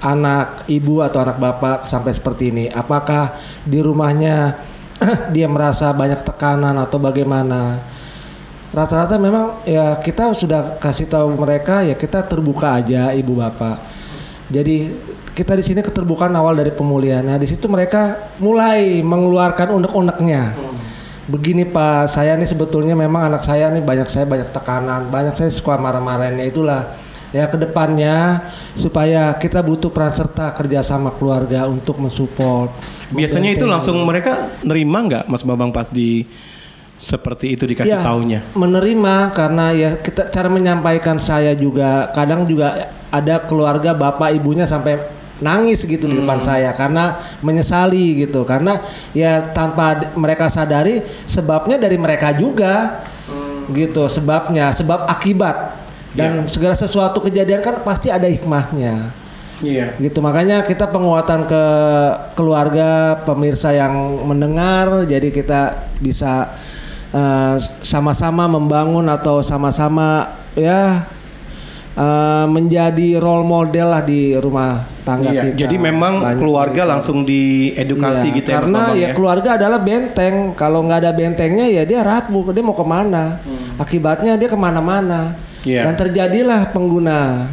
[0.02, 2.64] anak ibu atau anak bapak sampai seperti ini?
[2.70, 4.58] Apakah di rumahnya
[5.34, 7.92] dia merasa banyak tekanan atau bagaimana?
[8.72, 13.76] rata-rata memang ya kita sudah kasih tahu mereka ya kita terbuka aja ibu bapak.
[14.48, 14.88] Jadi
[15.32, 17.24] kita di sini keterbukaan awal dari pemulihan.
[17.24, 20.56] Nah di situ mereka mulai mengeluarkan unek-uneknya.
[21.22, 25.50] Begini Pak, saya nih sebetulnya memang anak saya nih banyak saya banyak tekanan, banyak saya
[25.54, 26.98] suka marah-marahnya itulah
[27.30, 28.42] ya ke depannya
[28.74, 32.74] supaya kita butuh peran serta kerjasama keluarga untuk mensupport.
[33.14, 36.26] Biasanya itu langsung mereka nerima nggak Mas Bambang pas di
[36.98, 38.46] seperti itu dikasih Ya, taunya?
[38.54, 45.21] menerima karena ya kita cara menyampaikan saya juga kadang juga ada keluarga bapak ibunya sampai
[45.42, 48.46] nangis gitu di depan saya karena menyesali gitu.
[48.46, 48.78] Karena
[49.12, 53.04] ya tanpa mereka sadari sebabnya dari mereka juga
[53.74, 55.82] gitu sebabnya sebab akibat.
[56.12, 59.22] Dan segala sesuatu kejadian kan pasti ada hikmahnya.
[59.62, 59.94] Iya.
[60.02, 61.64] gitu makanya kita penguatan ke
[62.34, 63.94] keluarga pemirsa yang
[64.26, 66.58] mendengar jadi kita bisa
[67.14, 71.06] eh, sama-sama membangun atau sama-sama ya
[71.94, 76.92] eh, menjadi role model lah di rumah tangga Iya, kita Jadi memang Banyak keluarga cerita.
[76.92, 79.08] langsung diedukasi Iya, gitu ya karena ya, ya.
[79.12, 83.38] keluarga adalah benteng kalau nggak ada bentengnya ya dia rapuh dia mau ke mana
[83.76, 85.70] akibatnya dia ke mana-mana Hmm.
[85.70, 85.86] Iya.
[85.86, 87.46] dan terjadilah pengguna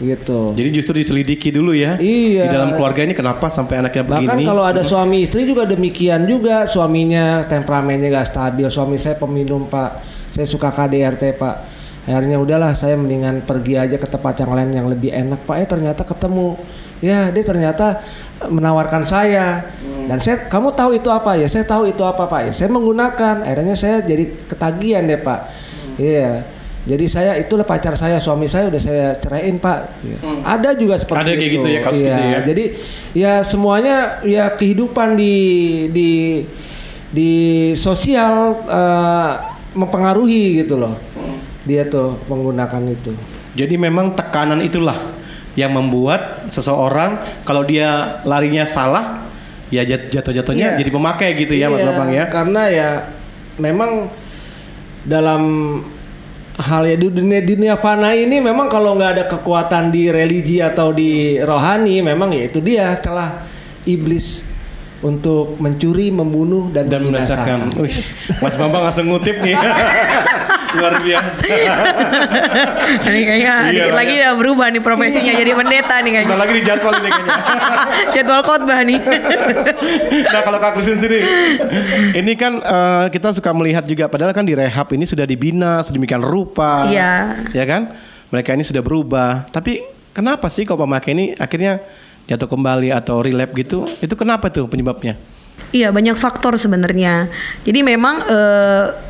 [0.00, 1.94] gitu Jadi justru diselidiki dulu ya.
[1.94, 2.42] Iya.
[2.42, 4.44] Di dalam keluarga ini kenapa sampai anaknya Bahkan begini?
[4.48, 8.64] kalau ada suami istri juga demikian juga suaminya temperamennya gak stabil.
[8.66, 10.00] Suami saya peminum pak,
[10.32, 11.56] saya suka KDRT pak.
[12.08, 15.56] Akhirnya udahlah saya mendingan pergi aja ke tempat yang lain yang lebih enak pak.
[15.60, 16.56] Eh ternyata ketemu,
[17.04, 18.00] ya dia ternyata
[18.48, 19.68] menawarkan saya
[20.08, 21.46] dan saya kamu tahu itu apa ya?
[21.46, 22.50] Saya tahu itu apa pak.
[22.50, 23.44] Ya, saya menggunakan.
[23.44, 25.40] Akhirnya saya jadi ketagihan deh pak.
[26.00, 26.48] Iya.
[26.80, 30.00] Jadi saya itulah pacar saya, suami saya udah saya ceraiin pak.
[30.00, 30.18] Iya.
[30.40, 31.54] Ada juga seperti Ada kayak itu.
[31.60, 32.38] gitu ya, kasus Iya, gitu ya.
[32.40, 32.64] Jadi
[33.12, 35.36] ya semuanya ya kehidupan di
[35.92, 36.10] di
[37.12, 37.32] di
[37.76, 39.32] sosial eh,
[39.76, 40.96] mempengaruhi gitu loh.
[41.62, 43.12] Dia tuh menggunakan itu.
[43.52, 44.96] Jadi memang tekanan itulah
[45.54, 49.26] yang membuat seseorang kalau dia larinya salah
[49.68, 50.78] ya jat- jatuh-jatuhnya Iya.
[50.78, 52.24] jadi pemakai gitu ya Mas Iya, Bambang ya.
[52.26, 52.88] Karena ya
[53.56, 54.08] memang
[55.02, 55.42] dalam
[56.56, 60.92] hal ya di dunia dunia fana ini memang kalau nggak ada kekuatan di religi atau
[60.92, 63.42] di rohani memang ya itu dia celah
[63.82, 64.44] iblis
[65.00, 67.72] untuk mencuri, membunuh dan, Dan membinasakan.
[67.74, 69.56] Mas Bambang langsung ngutip nih.
[70.76, 71.42] Luar biasa.
[73.02, 74.20] Ini kayaknya Iya, dikit lagi ya.
[74.22, 76.36] udah berubah nih profesinya jadi pendeta nih Bentar kayaknya.
[76.38, 77.34] lagi di jadwal ini kayaknya.
[78.14, 78.98] Jadwal khotbah nih.
[80.34, 81.20] nah kalau Kak sendiri,
[82.14, 86.22] ini kan eh, kita suka melihat juga, padahal kan di rehab ini sudah dibina sedemikian
[86.22, 87.42] rupa, Iya.
[87.50, 87.90] ya kan?
[88.30, 89.82] Mereka ini sudah berubah, tapi
[90.14, 91.82] kenapa sih kalau pemakai ini akhirnya
[92.30, 93.82] jatuh kembali atau relapse gitu?
[93.98, 95.18] Itu kenapa tuh penyebabnya?
[95.74, 97.26] Iya banyak faktor sebenarnya.
[97.66, 99.09] Jadi memang eh,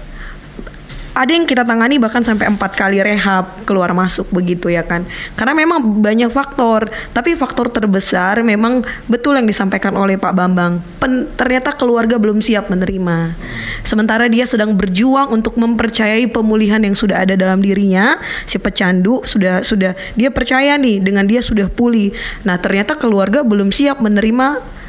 [1.10, 5.02] ada yang kita tangani bahkan sampai empat kali rehab keluar masuk begitu ya kan.
[5.34, 6.88] Karena memang banyak faktor.
[7.10, 10.78] Tapi faktor terbesar memang betul yang disampaikan oleh Pak Bambang.
[11.02, 13.34] Pen- ternyata keluarga belum siap menerima.
[13.82, 18.16] Sementara dia sedang berjuang untuk mempercayai pemulihan yang sudah ada dalam dirinya.
[18.46, 22.14] Si pecandu sudah sudah dia percaya nih dengan dia sudah pulih.
[22.46, 24.79] Nah ternyata keluarga belum siap menerima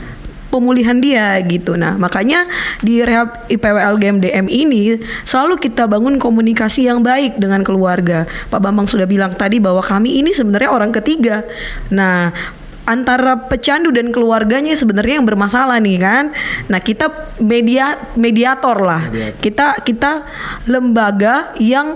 [0.52, 1.80] pemulihan dia gitu.
[1.80, 2.46] Nah, makanya
[2.84, 8.28] di rehab IPWL GMDM ini selalu kita bangun komunikasi yang baik dengan keluarga.
[8.52, 11.48] Pak Bambang sudah bilang tadi bahwa kami ini sebenarnya orang ketiga.
[11.90, 12.36] Nah,
[12.84, 16.24] antara pecandu dan keluarganya sebenarnya yang bermasalah nih kan.
[16.68, 19.08] Nah, kita media mediator lah.
[19.40, 20.28] Kita kita
[20.68, 21.96] lembaga yang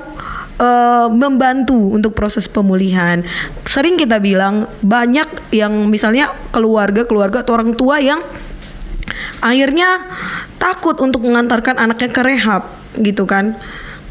[0.59, 3.23] eh, membantu untuk proses pemulihan.
[3.63, 8.23] Sering kita bilang banyak yang misalnya keluarga-keluarga atau orang tua yang
[9.43, 10.01] akhirnya
[10.57, 12.63] takut untuk mengantarkan anaknya ke rehab
[12.99, 13.59] gitu kan.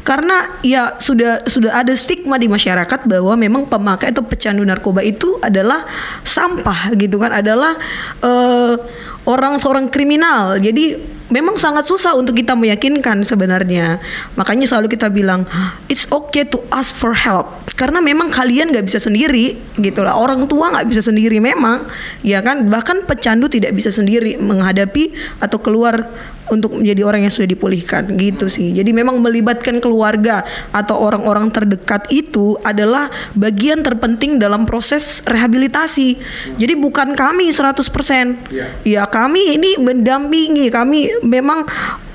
[0.05, 5.41] Karena ya sudah sudah ada stigma di masyarakat bahwa memang pemakai atau pecandu narkoba itu
[5.41, 5.81] adalah
[6.21, 7.73] sampah gitu kan, adalah
[8.21, 8.77] eh,
[9.25, 10.61] orang seorang kriminal.
[10.61, 13.97] Jadi memang sangat susah untuk kita meyakinkan sebenarnya.
[14.37, 15.45] Makanya selalu kita bilang
[15.89, 20.13] it's okay to ask for help karena memang kalian nggak bisa sendiri gitu lah.
[20.13, 21.83] Orang tua nggak bisa sendiri memang,
[22.21, 22.67] ya kan.
[22.69, 26.07] Bahkan pecandu tidak bisa sendiri menghadapi atau keluar
[26.53, 28.69] untuk menjadi orang yang sudah dipulihkan gitu sih.
[28.69, 36.17] Jadi memang melibatkan keluarga atau orang-orang terdekat itu adalah bagian terpenting dalam proses rehabilitasi.
[36.57, 38.53] Jadi bukan kami 100%.
[38.85, 41.63] Ya kami ini mendampingi, kami memang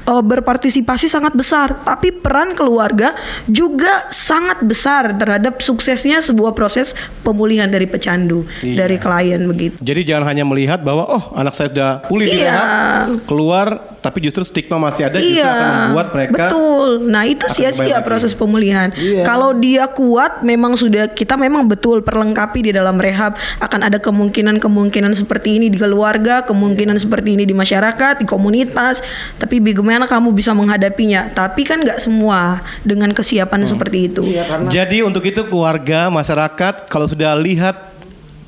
[0.05, 3.15] eh, berpartisipasi sangat besar, tapi peran keluarga
[3.47, 9.77] juga sangat besar terhadap suksesnya sebuah proses pemulihan dari pecandu dari klien begitu.
[9.81, 12.51] Jadi jangan hanya melihat bahwa oh anak saya sudah pulih di Iya.
[12.51, 16.91] rehab, keluar tapi justru stigma masih ada justru Iya, akan membuat mereka betul.
[17.05, 18.89] Nah itu sia-sia proses pemulihan.
[18.97, 19.23] Iya.
[19.23, 25.13] Kalau dia kuat, memang sudah kita memang betul perlengkapi di dalam rehab akan ada kemungkinan-kemungkinan
[25.13, 29.05] seperti ini di keluarga, kemungkinan seperti ini di masyarakat, di komunitas.
[29.37, 31.29] Tapi bagaimana kamu bisa menghadapinya?
[31.31, 33.69] Tapi kan nggak semua dengan kesiapan Hmm.
[33.69, 34.25] seperti itu.
[34.73, 37.93] Jadi untuk itu keluarga, masyarakat kalau sudah lihat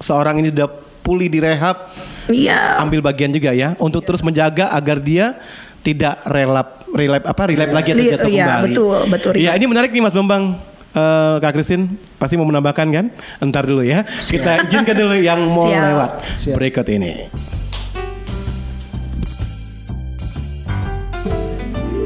[0.00, 1.90] seorang ini sudah pulih di rehab,
[2.30, 2.78] Iya.
[2.78, 5.36] ambil bagian juga ya untuk terus menjaga agar dia
[5.82, 8.64] tidak relap relap apa relap lagi atau Li- jatuh iya, kembali.
[8.70, 9.58] betul, betul, Ya Ridwan.
[9.58, 10.44] ini menarik nih Mas Bambang.
[10.92, 13.06] Eh, Kak Kristin pasti mau menambahkan kan?
[13.40, 14.04] Entar dulu ya.
[14.28, 15.82] Kita izinkan dulu yang mau Siap.
[15.88, 16.10] lewat
[16.52, 17.12] berikut ini.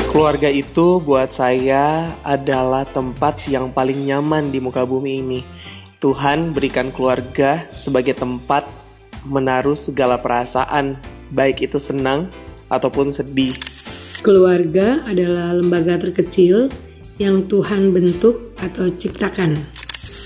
[0.08, 5.40] Keluarga itu buat saya adalah tempat yang paling nyaman di muka bumi ini.
[6.00, 8.64] Tuhan berikan keluarga sebagai tempat
[9.26, 10.94] menaruh segala perasaan,
[11.34, 12.30] baik itu senang
[12.70, 13.52] ataupun sedih.
[14.22, 16.70] Keluarga adalah lembaga terkecil
[17.18, 19.56] yang Tuhan bentuk atau ciptakan.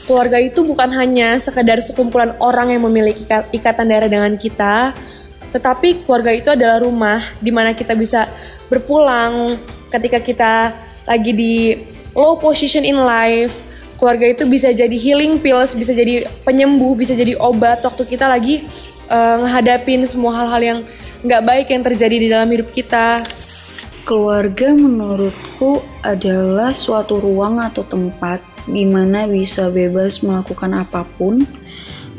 [0.08, 4.90] Keluarga itu bukan hanya sekedar sekumpulan orang yang memiliki ika- ikatan darah dengan kita,
[5.54, 8.26] tetapi keluarga itu adalah rumah di mana kita bisa
[8.66, 9.58] berpulang
[9.90, 10.52] ketika kita
[11.06, 11.54] lagi di
[12.14, 13.54] low position in life.
[14.00, 18.64] Keluarga itu bisa jadi healing pills, bisa jadi penyembuh, bisa jadi obat waktu kita lagi
[19.10, 20.80] eh, ngehadapin semua hal-hal yang
[21.20, 23.20] nggak baik yang terjadi di dalam hidup kita.
[24.08, 31.44] Keluarga menurutku adalah suatu ruang atau tempat di mana bisa bebas melakukan apa pun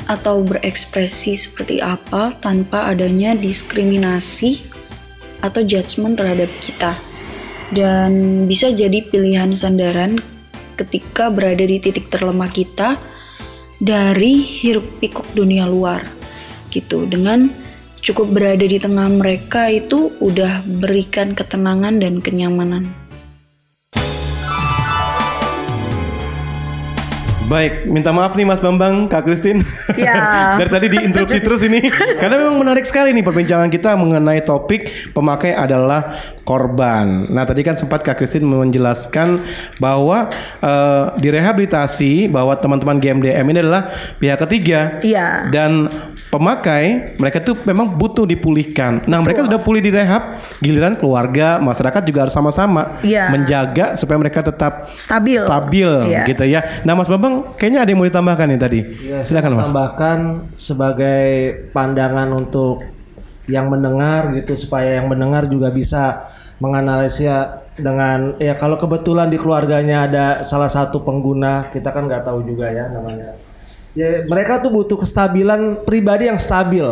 [0.06, 4.62] atau berekspresi seperti apa tanpa adanya diskriminasi
[5.42, 6.96] atau judgement terhadap kita.
[7.72, 10.20] Dan bisa jadi pilihan sandaran
[10.78, 12.96] ketika berada di titik terlemah kita
[13.82, 16.21] dari hiruk pikuk dunia luar
[16.72, 17.52] gitu dengan
[18.00, 22.88] cukup berada di tengah mereka itu udah berikan ketenangan dan kenyamanan.
[27.52, 29.60] Baik, minta maaf nih Mas Bambang, Kak Kristin.
[29.92, 30.56] Siap.
[30.64, 31.84] Dari tadi diinterupsi terus ini.
[32.22, 37.26] Karena memang menarik sekali nih perbincangan kita mengenai topik pemakai adalah korban.
[37.30, 39.42] Nah, tadi kan sempat Kak Kristin menjelaskan
[39.78, 40.26] bahwa
[40.58, 44.98] eh, di rehabilitasi bahwa teman-teman GMDM ini adalah pihak ketiga.
[45.00, 45.48] Iya.
[45.48, 45.86] Dan
[46.28, 49.06] pemakai mereka tuh memang butuh dipulihkan.
[49.06, 53.30] Nah, mereka sudah pulih di rehab, giliran keluarga, masyarakat juga harus sama-sama Iya.
[53.30, 55.38] menjaga supaya mereka tetap stabil.
[55.42, 56.24] stabil Iya.
[56.26, 56.60] gitu ya.
[56.82, 58.80] Nah, Mas Bambang kayaknya ada yang mau ditambahkan nih tadi.
[59.02, 59.66] Ya, Silakan Mas.
[59.70, 60.18] Tambahkan
[60.56, 61.22] sebagai
[61.70, 62.82] pandangan untuk
[63.50, 66.30] yang mendengar gitu supaya yang mendengar juga bisa
[66.62, 72.46] menganalisa dengan ya kalau kebetulan di keluarganya ada salah satu pengguna kita kan nggak tahu
[72.46, 73.34] juga ya namanya.
[73.98, 76.86] Ya mereka tuh butuh kestabilan pribadi yang stabil.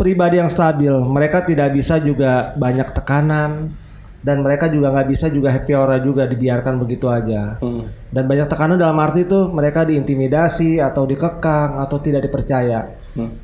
[0.00, 0.90] Pribadi yang stabil.
[0.90, 3.76] Mereka tidak bisa juga banyak tekanan
[4.24, 7.60] dan mereka juga nggak bisa juga happy hour juga dibiarkan begitu aja.
[8.08, 12.99] Dan banyak tekanan dalam arti itu mereka diintimidasi atau dikekang atau tidak dipercaya.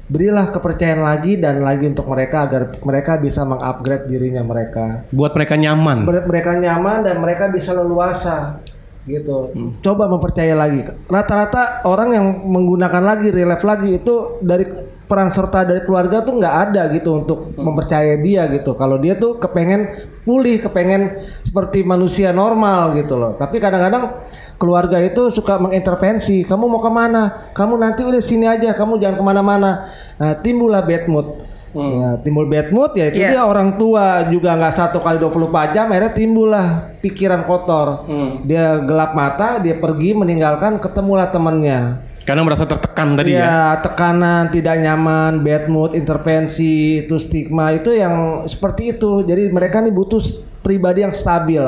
[0.07, 5.03] Berilah kepercayaan lagi dan lagi untuk mereka agar mereka bisa mengupgrade dirinya mereka.
[5.11, 6.07] Buat mereka nyaman.
[6.07, 8.63] Ber- mereka nyaman dan mereka bisa leluasa
[9.07, 9.55] gitu.
[9.83, 10.83] Coba mempercaya lagi.
[11.07, 14.67] Rata-rata orang yang menggunakan lagi relief lagi itu dari
[15.07, 18.75] peran serta dari keluarga tuh nggak ada gitu untuk mempercayai dia gitu.
[18.75, 19.87] Kalau dia tuh kepengen
[20.27, 21.15] pulih, kepengen
[21.47, 23.39] seperti manusia normal gitu loh.
[23.39, 24.19] Tapi kadang-kadang
[24.59, 26.43] keluarga itu suka mengintervensi.
[26.43, 27.55] Kamu mau ke mana?
[27.55, 28.75] Kamu nanti udah sini aja.
[28.75, 29.87] Kamu jangan ke mana-mana.
[30.19, 31.29] Nah, timbullah bad mood.
[31.77, 33.29] Ya, timbul bad mood ya itu Iya.
[33.37, 36.67] dia orang tua juga nggak satu kali 24 jam akhirnya timbullah
[37.05, 38.09] pikiran kotor.
[38.49, 42.01] Dia gelap mata, dia pergi meninggalkan ketemulah temannya.
[42.27, 43.47] Karena merasa tertekan tadi ya.
[43.47, 49.23] Ya, tekanan, tidak nyaman, bad mood, intervensi, itu stigma itu yang seperti itu.
[49.23, 50.19] Jadi mereka nih butuh
[50.67, 51.63] pribadi yang stabil.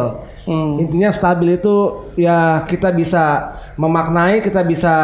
[0.80, 4.94] Intinya stabil itu ya kita bisa memaknai, kita bisa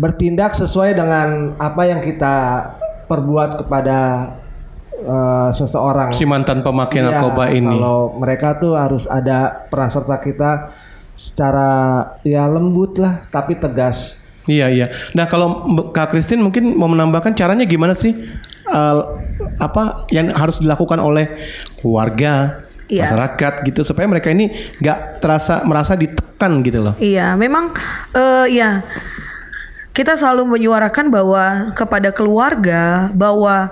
[0.00, 2.64] bertindak sesuai dengan apa yang kita
[3.04, 3.98] perbuat kepada
[4.96, 6.16] eh, seseorang.
[6.16, 7.76] Si mantan pemakai Iya, narkoba ini.
[7.76, 10.72] Kalau mereka tuh harus ada peran serta kita
[11.12, 11.70] secara
[12.24, 14.16] ya lembut lah tapi tegas.
[14.50, 14.86] Iya iya.
[15.14, 15.62] Nah kalau
[15.94, 18.10] Kak Kristin mungkin mau menambahkan caranya gimana sih?
[18.66, 18.96] Eh,
[19.62, 21.30] apa yang harus dilakukan oleh
[21.78, 23.06] keluarga, Iya.
[23.06, 24.50] masyarakat gitu supaya mereka ini
[24.82, 26.94] nggak terasa merasa ditekan gitu loh.
[26.98, 27.70] Iya, memang
[28.10, 28.82] eh ya
[29.94, 33.70] kita selalu menyuarakan bahwa kepada keluarga bahwa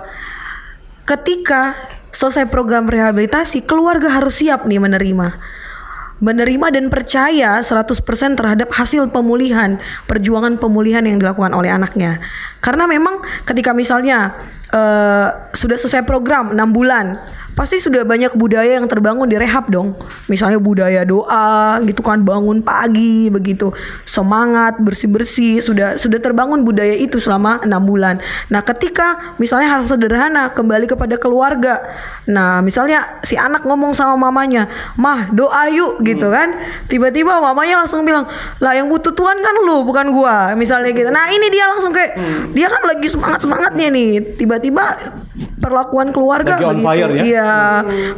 [1.03, 1.75] ketika
[2.15, 5.58] selesai program rehabilitasi, keluarga harus siap nih menerima.
[6.19, 7.95] Menerima dan percaya 100%
[8.35, 12.19] terhadap hasil pemulihan, perjuangan pemulihan yang dilakukan oleh anaknya.
[12.59, 14.35] Karena memang ketika misalnya
[14.71, 17.15] eh, sudah selesai program 6 bulan,
[17.59, 19.91] pasti sudah banyak budaya yang terbangun di rehab dong.
[20.31, 23.75] Misalnya budaya doa gitu kan bangun pagi begitu
[24.07, 28.23] semangat bersih-bersih sudah sudah terbangun budaya itu selama enam bulan.
[28.47, 31.83] Nah, ketika misalnya hal sederhana kembali kepada keluarga.
[32.31, 36.55] Nah, misalnya si anak ngomong sama mamanya, "Mah, doa yuk." gitu kan.
[36.87, 38.23] Tiba-tiba mamanya langsung bilang,
[38.63, 41.11] "Lah yang butuh Tuhan kan lu, bukan gua." Misalnya gitu.
[41.11, 42.15] Nah, ini dia langsung kayak
[42.55, 44.39] dia kan lagi semangat-semangatnya nih.
[44.39, 44.95] Tiba-tiba
[45.59, 46.87] perlakuan keluarga Lagi on begitu.
[46.87, 47.23] fire ya?
[47.23, 47.48] Iya.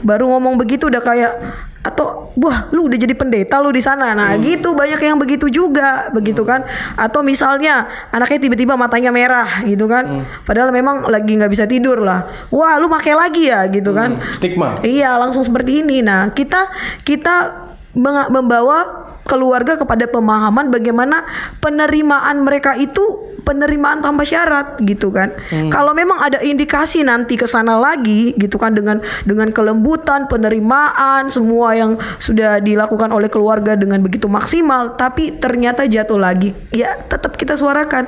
[0.02, 1.34] Baru ngomong begitu udah kayak
[1.82, 4.14] atau wah lu udah jadi pendeta lu di sana.
[4.14, 6.62] Nah gitu banyak yang begitu juga begitu kan.
[6.94, 10.30] Atau misalnya anaknya tiba-tiba matanya merah gitu kan.
[10.46, 12.48] Padahal memang lagi nggak bisa tidur lah.
[12.54, 14.22] Wah lu pakai lagi ya gitu kan.
[14.38, 14.78] Stigma.
[14.86, 16.06] Iya, langsung seperti ini.
[16.06, 16.70] Nah, kita
[17.02, 21.24] kita membawa keluarga kepada pemahaman bagaimana
[21.64, 25.34] penerimaan mereka itu penerimaan tanpa syarat gitu kan.
[25.74, 31.74] Kalau memang ada indikasi nanti ke sana lagi gitu kan dengan dengan kelembutan, penerimaan, semua
[31.74, 37.58] yang sudah dilakukan oleh keluarga dengan begitu maksimal tapi ternyata jatuh lagi, ya tetap kita
[37.58, 38.08] suarakan.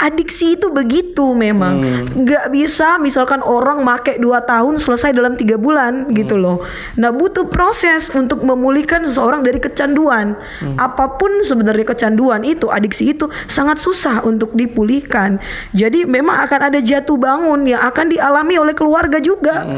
[0.00, 1.84] Adiksi itu begitu memang
[2.16, 6.64] nggak bisa misalkan orang make dua tahun selesai dalam tiga bulan gitu loh.
[6.96, 10.40] Nah butuh proses untuk memulihkan seseorang dari kecanduan.
[10.80, 15.36] Apa pun sebenarnya kecanduan itu, adiksi itu sangat susah untuk dipulihkan.
[15.76, 19.68] Jadi memang akan ada jatuh bangun yang akan dialami oleh keluarga juga.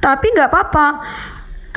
[0.00, 0.88] Tapi nggak apa-apa.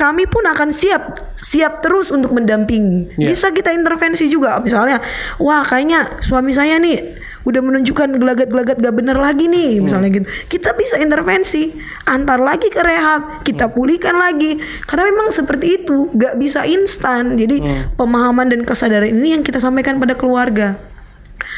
[0.00, 3.20] Kami pun akan siap, siap terus untuk mendampingi.
[3.20, 3.36] Iya.
[3.36, 4.96] Bisa kita intervensi juga, misalnya,
[5.36, 10.26] wah kayaknya suami saya nih udah menunjukkan gelagat-gelagat gak bener lagi nih misalnya gitu.
[10.46, 11.72] Kita bisa intervensi
[12.04, 14.60] antar lagi ke rehab kita pulihkan lagi.
[14.84, 17.40] Karena memang seperti itu gak bisa instan.
[17.40, 17.60] Jadi
[17.96, 20.76] pemahaman dan kesadaran ini yang kita sampaikan pada keluarga.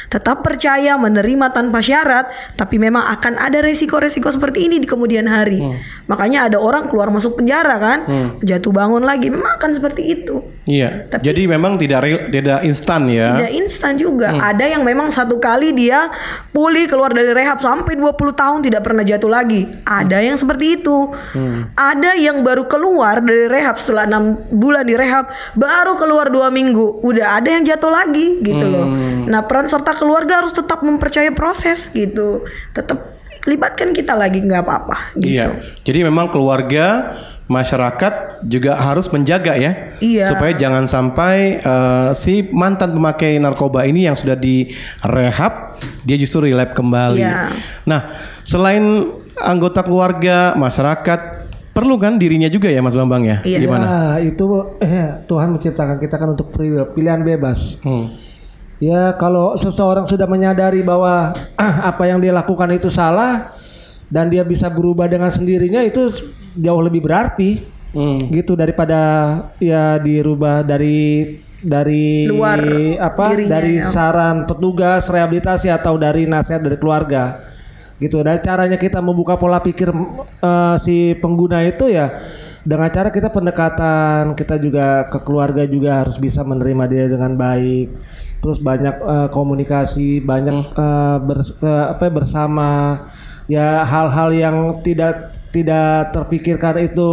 [0.07, 5.59] Tetap percaya menerima tanpa syarat tapi memang akan ada resiko-resiko seperti ini di kemudian hari.
[6.07, 8.29] Makanya ada orang keluar masuk penjara kan Hmm.
[8.45, 11.11] jatuh bangun lagi memang akan seperti itu Iya.
[11.11, 13.35] Jadi memang tidak real- tidak instan ya.
[13.35, 14.31] tidak instan juga.
[14.31, 16.07] Ada yang memang satu kali dia
[16.55, 19.67] pulih keluar dari rehab sampai 20 tahun tidak pernah jatuh lagi.
[19.83, 21.11] Ada yang seperti itu.
[21.75, 25.27] Ada yang baru keluar dari rehab setelah enam bulan di rehab
[25.59, 27.03] baru keluar dua minggu.
[27.03, 28.87] Udah ada yang jatuh lagi gitu loh.
[29.27, 32.47] Nah peran serta keluarga harus tetap mempercayai proses gitu.
[32.71, 33.11] Tetap
[33.43, 35.19] libatkan kita lagi nggak apa-apa.
[35.19, 35.35] Gitu.
[35.35, 35.59] Iya.
[35.83, 37.19] Jadi memang keluarga
[37.53, 40.33] masyarakat juga harus menjaga ya Iya.
[40.33, 44.73] supaya jangan sampai eh, si mantan pemakai narkoba ini yang sudah di
[45.05, 47.23] rehab dia justru relapse kembali.
[47.23, 47.53] Iya.
[47.87, 48.01] Nah,
[48.43, 51.21] selain anggota keluarga, masyarakat
[51.73, 53.39] perlu kan dirinya juga ya Mas Bambang ya?
[53.43, 53.59] Iya.
[53.63, 53.85] Gimana?
[54.19, 54.45] Ya, itu
[54.83, 57.79] eh, Tuhan menciptakan kita kan untuk free will, pilihan bebas.
[57.83, 58.13] Hmm.
[58.83, 63.55] Ya kalau seseorang sudah menyadari bahwa ah, apa yang dia lakukan itu salah
[64.13, 66.13] dan dia bisa berubah dengan sendirinya itu
[66.53, 67.73] jauh lebih berarti.
[67.93, 68.25] Hmm.
[68.33, 68.97] gitu daripada
[69.61, 71.29] ya dirubah dari
[71.61, 72.57] dari Luar
[72.97, 73.93] apa dirinya, dari ya.
[73.93, 77.45] saran petugas rehabilitasi atau dari nasihat dari keluarga.
[78.01, 79.93] Gitu dan caranya kita membuka pola pikir
[80.41, 82.17] eh, si pengguna itu ya
[82.65, 87.93] dengan cara kita pendekatan kita juga ke keluarga juga harus bisa menerima dia dengan baik.
[88.41, 92.71] Terus banyak eh, komunikasi banyak eh, bers- eh, apa ya, bersama
[93.53, 97.11] ya hal-hal yang tidak tidak terpikirkan itu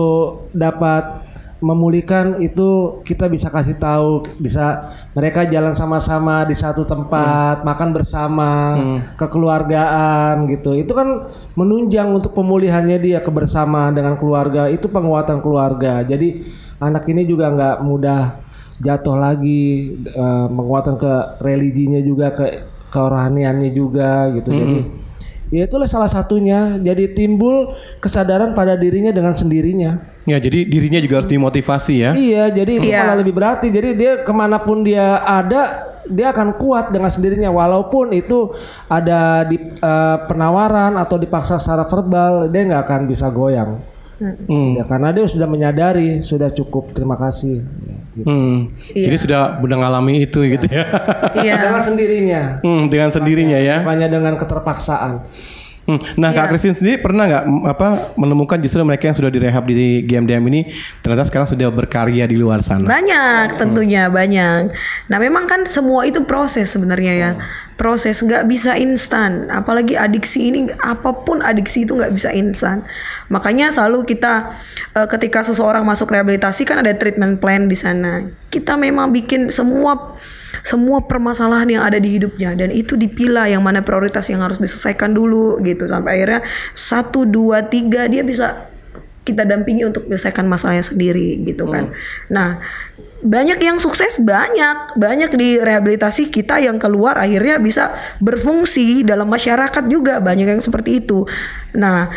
[0.56, 1.28] dapat
[1.60, 8.80] memulihkan itu kita bisa kasih tahu bisa mereka jalan sama-sama di satu tempat makan bersama
[9.20, 10.72] kekeluargaan gitu.
[10.80, 11.28] Itu kan
[11.60, 14.72] menunjang untuk pemulihannya dia kebersamaan dengan keluarga.
[14.72, 16.00] Itu penguatan keluarga.
[16.08, 16.48] Jadi
[16.80, 18.40] anak ini juga nggak mudah
[18.80, 22.46] jatuh lagi eh, penguatan ke religinya juga ke
[22.88, 24.56] kerohaniannya juga gitu.
[24.56, 24.78] Jadi
[25.50, 31.24] ya itulah salah satunya jadi timbul kesadaran pada dirinya dengan sendirinya Ya, jadi dirinya juga
[31.24, 32.12] harus dimotivasi ya.
[32.14, 33.02] Iya, jadi itu Iya.
[33.02, 33.74] malah lebih berarti.
[33.74, 37.50] Jadi dia ke mana pun dia ada, dia akan kuat dengan sendirinya.
[37.50, 38.54] Walaupun itu
[38.86, 43.82] ada di eh, penawaran atau dipaksa secara verbal, dia nggak akan bisa goyang.
[44.22, 44.78] Hmm.
[44.78, 46.94] Ya, karena dia sudah menyadari, sudah cukup.
[46.94, 47.66] Terima kasih.
[47.66, 48.30] Ya, gitu.
[48.30, 48.56] Hmm.
[48.92, 50.86] Jadi sudah udah ngalami itu gitu ya.
[51.40, 51.56] Iya.
[51.60, 53.82] Dengan sendirinya, Hmm, dengan sendirinya ya.
[53.84, 55.24] hanya dengan keterpaksaan.
[55.90, 55.98] Hmm.
[56.22, 56.46] Nah, Iya.
[56.46, 60.70] Kak Christine sendiri pernah nggak apa menemukan justru mereka yang sudah direhab di GMDM ini
[61.02, 62.86] ternyata sekarang sudah berkarya di luar sana?
[62.86, 64.70] Banyak tentunya banyak.
[65.10, 67.32] Nah memang kan semua itu proses sebenarnya ya.
[67.74, 69.50] Proses nggak bisa instan.
[69.50, 72.86] Apalagi adiksi ini apa pun adiksi itu nggak bisa instan.
[73.34, 74.54] Makanya selalu kita
[74.94, 78.30] eh, ketika seseorang masuk rehabilitasi kan ada treatment plan di sana.
[78.54, 80.14] Kita memang bikin semua
[80.66, 85.14] semua permasalahan yang ada di hidupnya dan itu dipilah yang mana prioritas yang harus diselesaikan
[85.14, 85.86] dulu gitu.
[85.86, 86.42] Sampai akhirnya
[86.74, 88.70] satu dua tiga dia bisa
[89.24, 91.94] kita dampingi untuk menyelesaikan masalahnya sendiri gitu kan.
[91.94, 92.34] Hmm.
[92.34, 92.50] Nah,
[93.20, 94.96] banyak yang sukses banyak.
[94.96, 97.92] Banyak di rehabilitasi kita yang keluar akhirnya bisa
[98.24, 100.24] berfungsi dalam masyarakat juga.
[100.24, 101.28] Banyak yang seperti itu.
[101.76, 102.08] Nah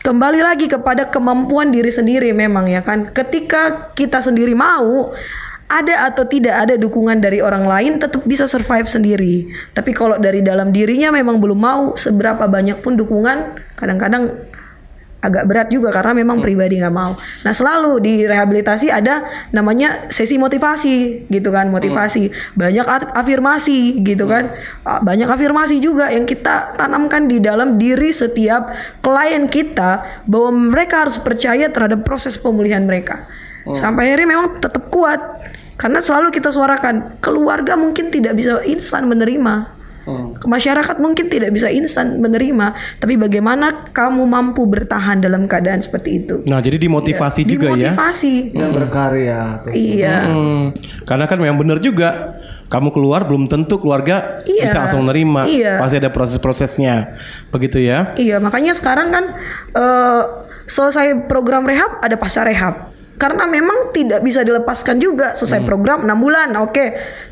[0.00, 3.12] kembali lagi kepada kemampuan diri sendiri memang ya kan.
[3.12, 5.12] Ketika kita sendiri mau
[5.70, 9.46] ada atau tidak ada dukungan dari orang lain tetap bisa survive sendiri.
[9.70, 14.34] Tapi kalau dari dalam dirinya memang belum mau seberapa banyak pun dukungan kadang-kadang
[15.20, 17.12] agak berat juga karena memang pribadi nggak mau.
[17.44, 22.32] Nah selalu di rehabilitasi ada namanya sesi motivasi gitu kan motivasi.
[22.56, 24.50] Banyak afirmasi gitu kan.
[24.82, 28.72] Ah, banyak afirmasi juga yang kita tanamkan di dalam diri setiap
[29.04, 33.28] klien kita bahwa mereka harus percaya terhadap proses pemulihan mereka.
[33.76, 35.20] Sampai akhirnya memang tetap kuat
[35.80, 39.80] karena selalu kita suarakan keluarga mungkin tidak bisa instan menerima
[40.46, 46.34] masyarakat mungkin tidak bisa instan menerima, tapi bagaimana kamu mampu bertahan dalam keadaan seperti itu?
[46.48, 47.92] Nah, jadi dimotivasi juga ya.
[47.92, 48.34] Dimotivasi.
[48.56, 49.40] Dan berkarya.
[49.64, 49.70] tuh.
[49.76, 50.16] Iya.
[50.30, 50.64] Hmm,
[51.04, 52.40] karena kan memang benar juga.
[52.70, 54.70] Kamu keluar belum tentu keluarga Iya.
[54.70, 55.42] bisa langsung nerima.
[55.42, 55.82] Iya.
[55.82, 57.18] Pasti ada proses-prosesnya.
[57.50, 58.14] Begitu ya.
[58.14, 59.24] Iya, makanya sekarang kan
[59.74, 60.22] eh,
[60.70, 62.89] selesai program rehab ada pasca rehab.
[63.20, 66.86] Karena memang tidak bisa dilepaskan juga selesai program 6 bulan, oke.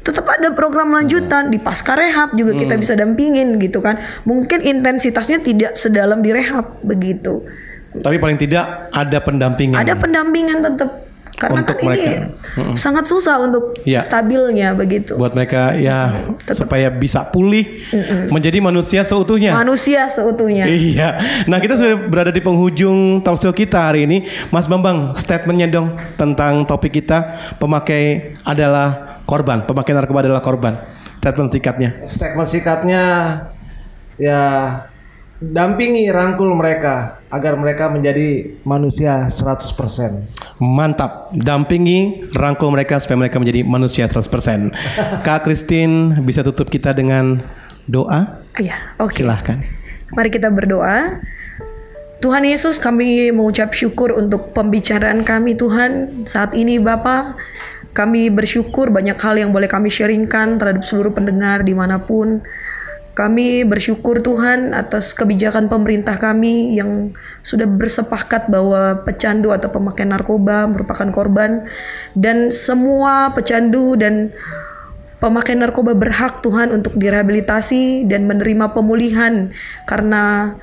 [0.05, 3.97] Tetap ada program lanjutan di pasca rehab juga kita bisa dampingin gitu kan.
[4.29, 7.41] Mungkin intensitasnya tidak sedalam di rehab begitu.
[7.89, 9.81] Tapi paling tidak ada pendampingan.
[9.81, 11.08] Ada pendampingan tetap
[11.39, 12.11] karena Untuk kan ini mereka.
[12.59, 12.75] Mm-mm.
[12.75, 14.03] sangat susah untuk Iya.
[14.03, 15.15] stabilnya begitu.
[15.15, 17.87] buat mereka ya supaya bisa pulih
[18.29, 19.55] menjadi manusia seutuhnya.
[19.55, 20.67] Manusia seutuhnya.
[20.67, 21.23] Iya.
[21.47, 24.27] Nah kita sudah berada di penghujung talkshow kita hari ini.
[24.51, 30.75] Mas Bambang, statementnya dong tentang topik kita pemakai adalah korban, pemakai narkoba adalah korban.
[31.15, 31.91] Statement singkatnya.
[32.03, 33.03] Statement sikatnya
[34.19, 34.43] ya
[35.39, 40.59] dampingi rangkul mereka agar mereka menjadi manusia 100%.
[40.59, 44.75] Mantap, dampingi, rangkul mereka supaya mereka menjadi manusia 100%.
[45.27, 47.39] Kak Christine bisa tutup kita dengan
[47.87, 48.43] doa?
[48.59, 49.15] Iya, oke.
[49.15, 49.63] Silahkan.
[50.11, 51.23] Mari kita berdoa.
[52.19, 57.39] Tuhan Yesus kami mengucap syukur untuk pembicaraan kami Tuhan saat ini Bapa
[57.95, 62.43] kami bersyukur banyak hal yang boleh kami sharingkan terhadap seluruh pendengar di mana pun
[63.19, 67.11] kami bersyukur Tuhan atas kebijakan pemerintah kami yang
[67.43, 71.67] sudah bersepakat bahwa pecandu atau pemakai narkoba merupakan korban.
[72.15, 74.31] Dan semua pecandu dan
[75.19, 79.51] pemakai narkoba berhak Tuhan untuk direhabilitasi dan menerima pemulihan
[79.83, 80.55] karena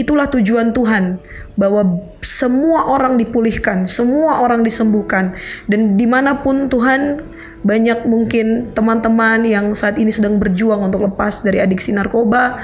[0.00, 1.20] itulah tujuan Tuhan
[1.60, 5.36] bahwa semua orang dipulihkan, semua orang disembuhkan.
[5.68, 7.20] Dan di mana pun Tuhan
[7.66, 12.62] banyak mungkin teman-teman yang saat ini sedang berjuang untuk lepas dari adiksi narkoba.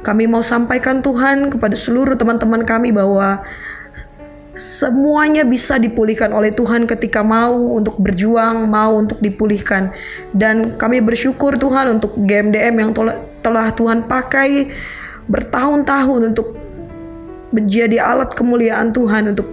[0.00, 3.44] Kami mau sampaikan Tuhan kepada seluruh teman-teman kami bahwa
[4.56, 9.92] semuanya bisa dipulihkan oleh Tuhan ketika mau untuk berjuang, mau untuk dipulihkan.
[10.32, 12.90] Dan kami bersyukur Tuhan untuk GMDM yang
[13.44, 14.72] telah, Tuhan pakai
[15.28, 16.56] bertahun-tahun untuk
[17.52, 19.52] menjadi alat kemuliaan Tuhan untuk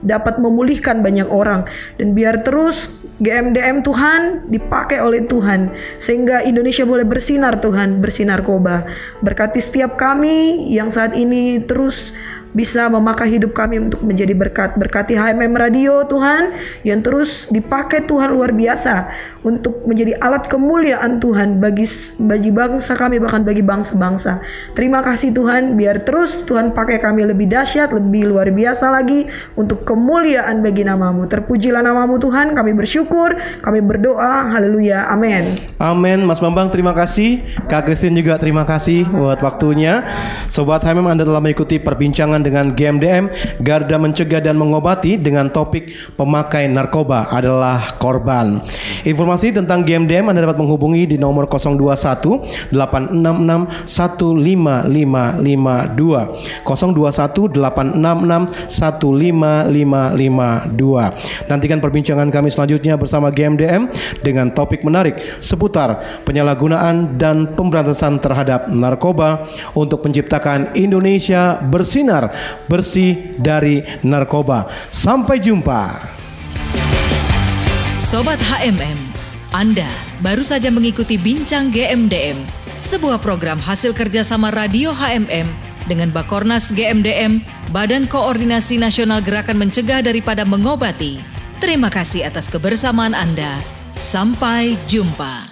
[0.00, 1.68] dapat memulihkan banyak orang
[2.00, 2.88] dan biar terus
[3.20, 8.88] GMDM Tuhan dipakai oleh Tuhan sehingga Indonesia boleh bersinar Tuhan bersinar koba.
[9.20, 12.16] Berkati setiap kami yang saat ini terus
[12.56, 14.76] bisa memakai hidup kami untuk menjadi berkat.
[14.76, 16.54] Berkati HMM Radio Tuhan
[16.86, 21.88] yang terus dipakai Tuhan luar biasa untuk menjadi alat kemuliaan Tuhan bagi
[22.20, 24.44] bagi bangsa kami bahkan bagi bangsa-bangsa.
[24.76, 29.24] Terima kasih Tuhan biar terus Tuhan pakai kami lebih dahsyat lebih luar biasa lagi
[29.56, 31.24] untuk kemuliaan bagi namamu.
[31.26, 32.52] Terpujilah namamu Tuhan.
[32.52, 34.52] Kami bersyukur kami berdoa.
[34.52, 35.08] Haleluya.
[35.10, 40.04] Amin Amin, Mas Bambang terima kasih, Kak Christine juga terima kasih buat waktunya.
[40.52, 43.28] Sobat HMM Anda telah mengikuti perbincangan dengan GMDM
[43.60, 48.60] Garda Mencegah dan Mengobati dengan topik pemakai narkoba adalah korban.
[49.04, 56.28] Informasi tentang GMDM Anda dapat menghubungi di nomor 021 866 15552
[56.64, 61.48] 021 866 15552.
[61.48, 63.88] Nantikan perbincangan kami selanjutnya bersama GMDM
[64.20, 72.29] dengan topik menarik seputar penyalahgunaan dan pemberantasan terhadap narkoba untuk menciptakan Indonesia bersinar
[72.66, 74.70] bersih dari narkoba.
[74.88, 75.98] Sampai jumpa.
[78.00, 78.98] Sobat HMM,
[79.54, 79.86] Anda
[80.24, 82.40] baru saja mengikuti Bincang GMDM,
[82.80, 85.46] sebuah program hasil kerjasama Radio HMM
[85.90, 87.42] dengan Bakornas GMDM,
[87.74, 91.18] Badan Koordinasi Nasional Gerakan Mencegah Daripada Mengobati.
[91.58, 93.60] Terima kasih atas kebersamaan Anda.
[93.98, 95.49] Sampai jumpa.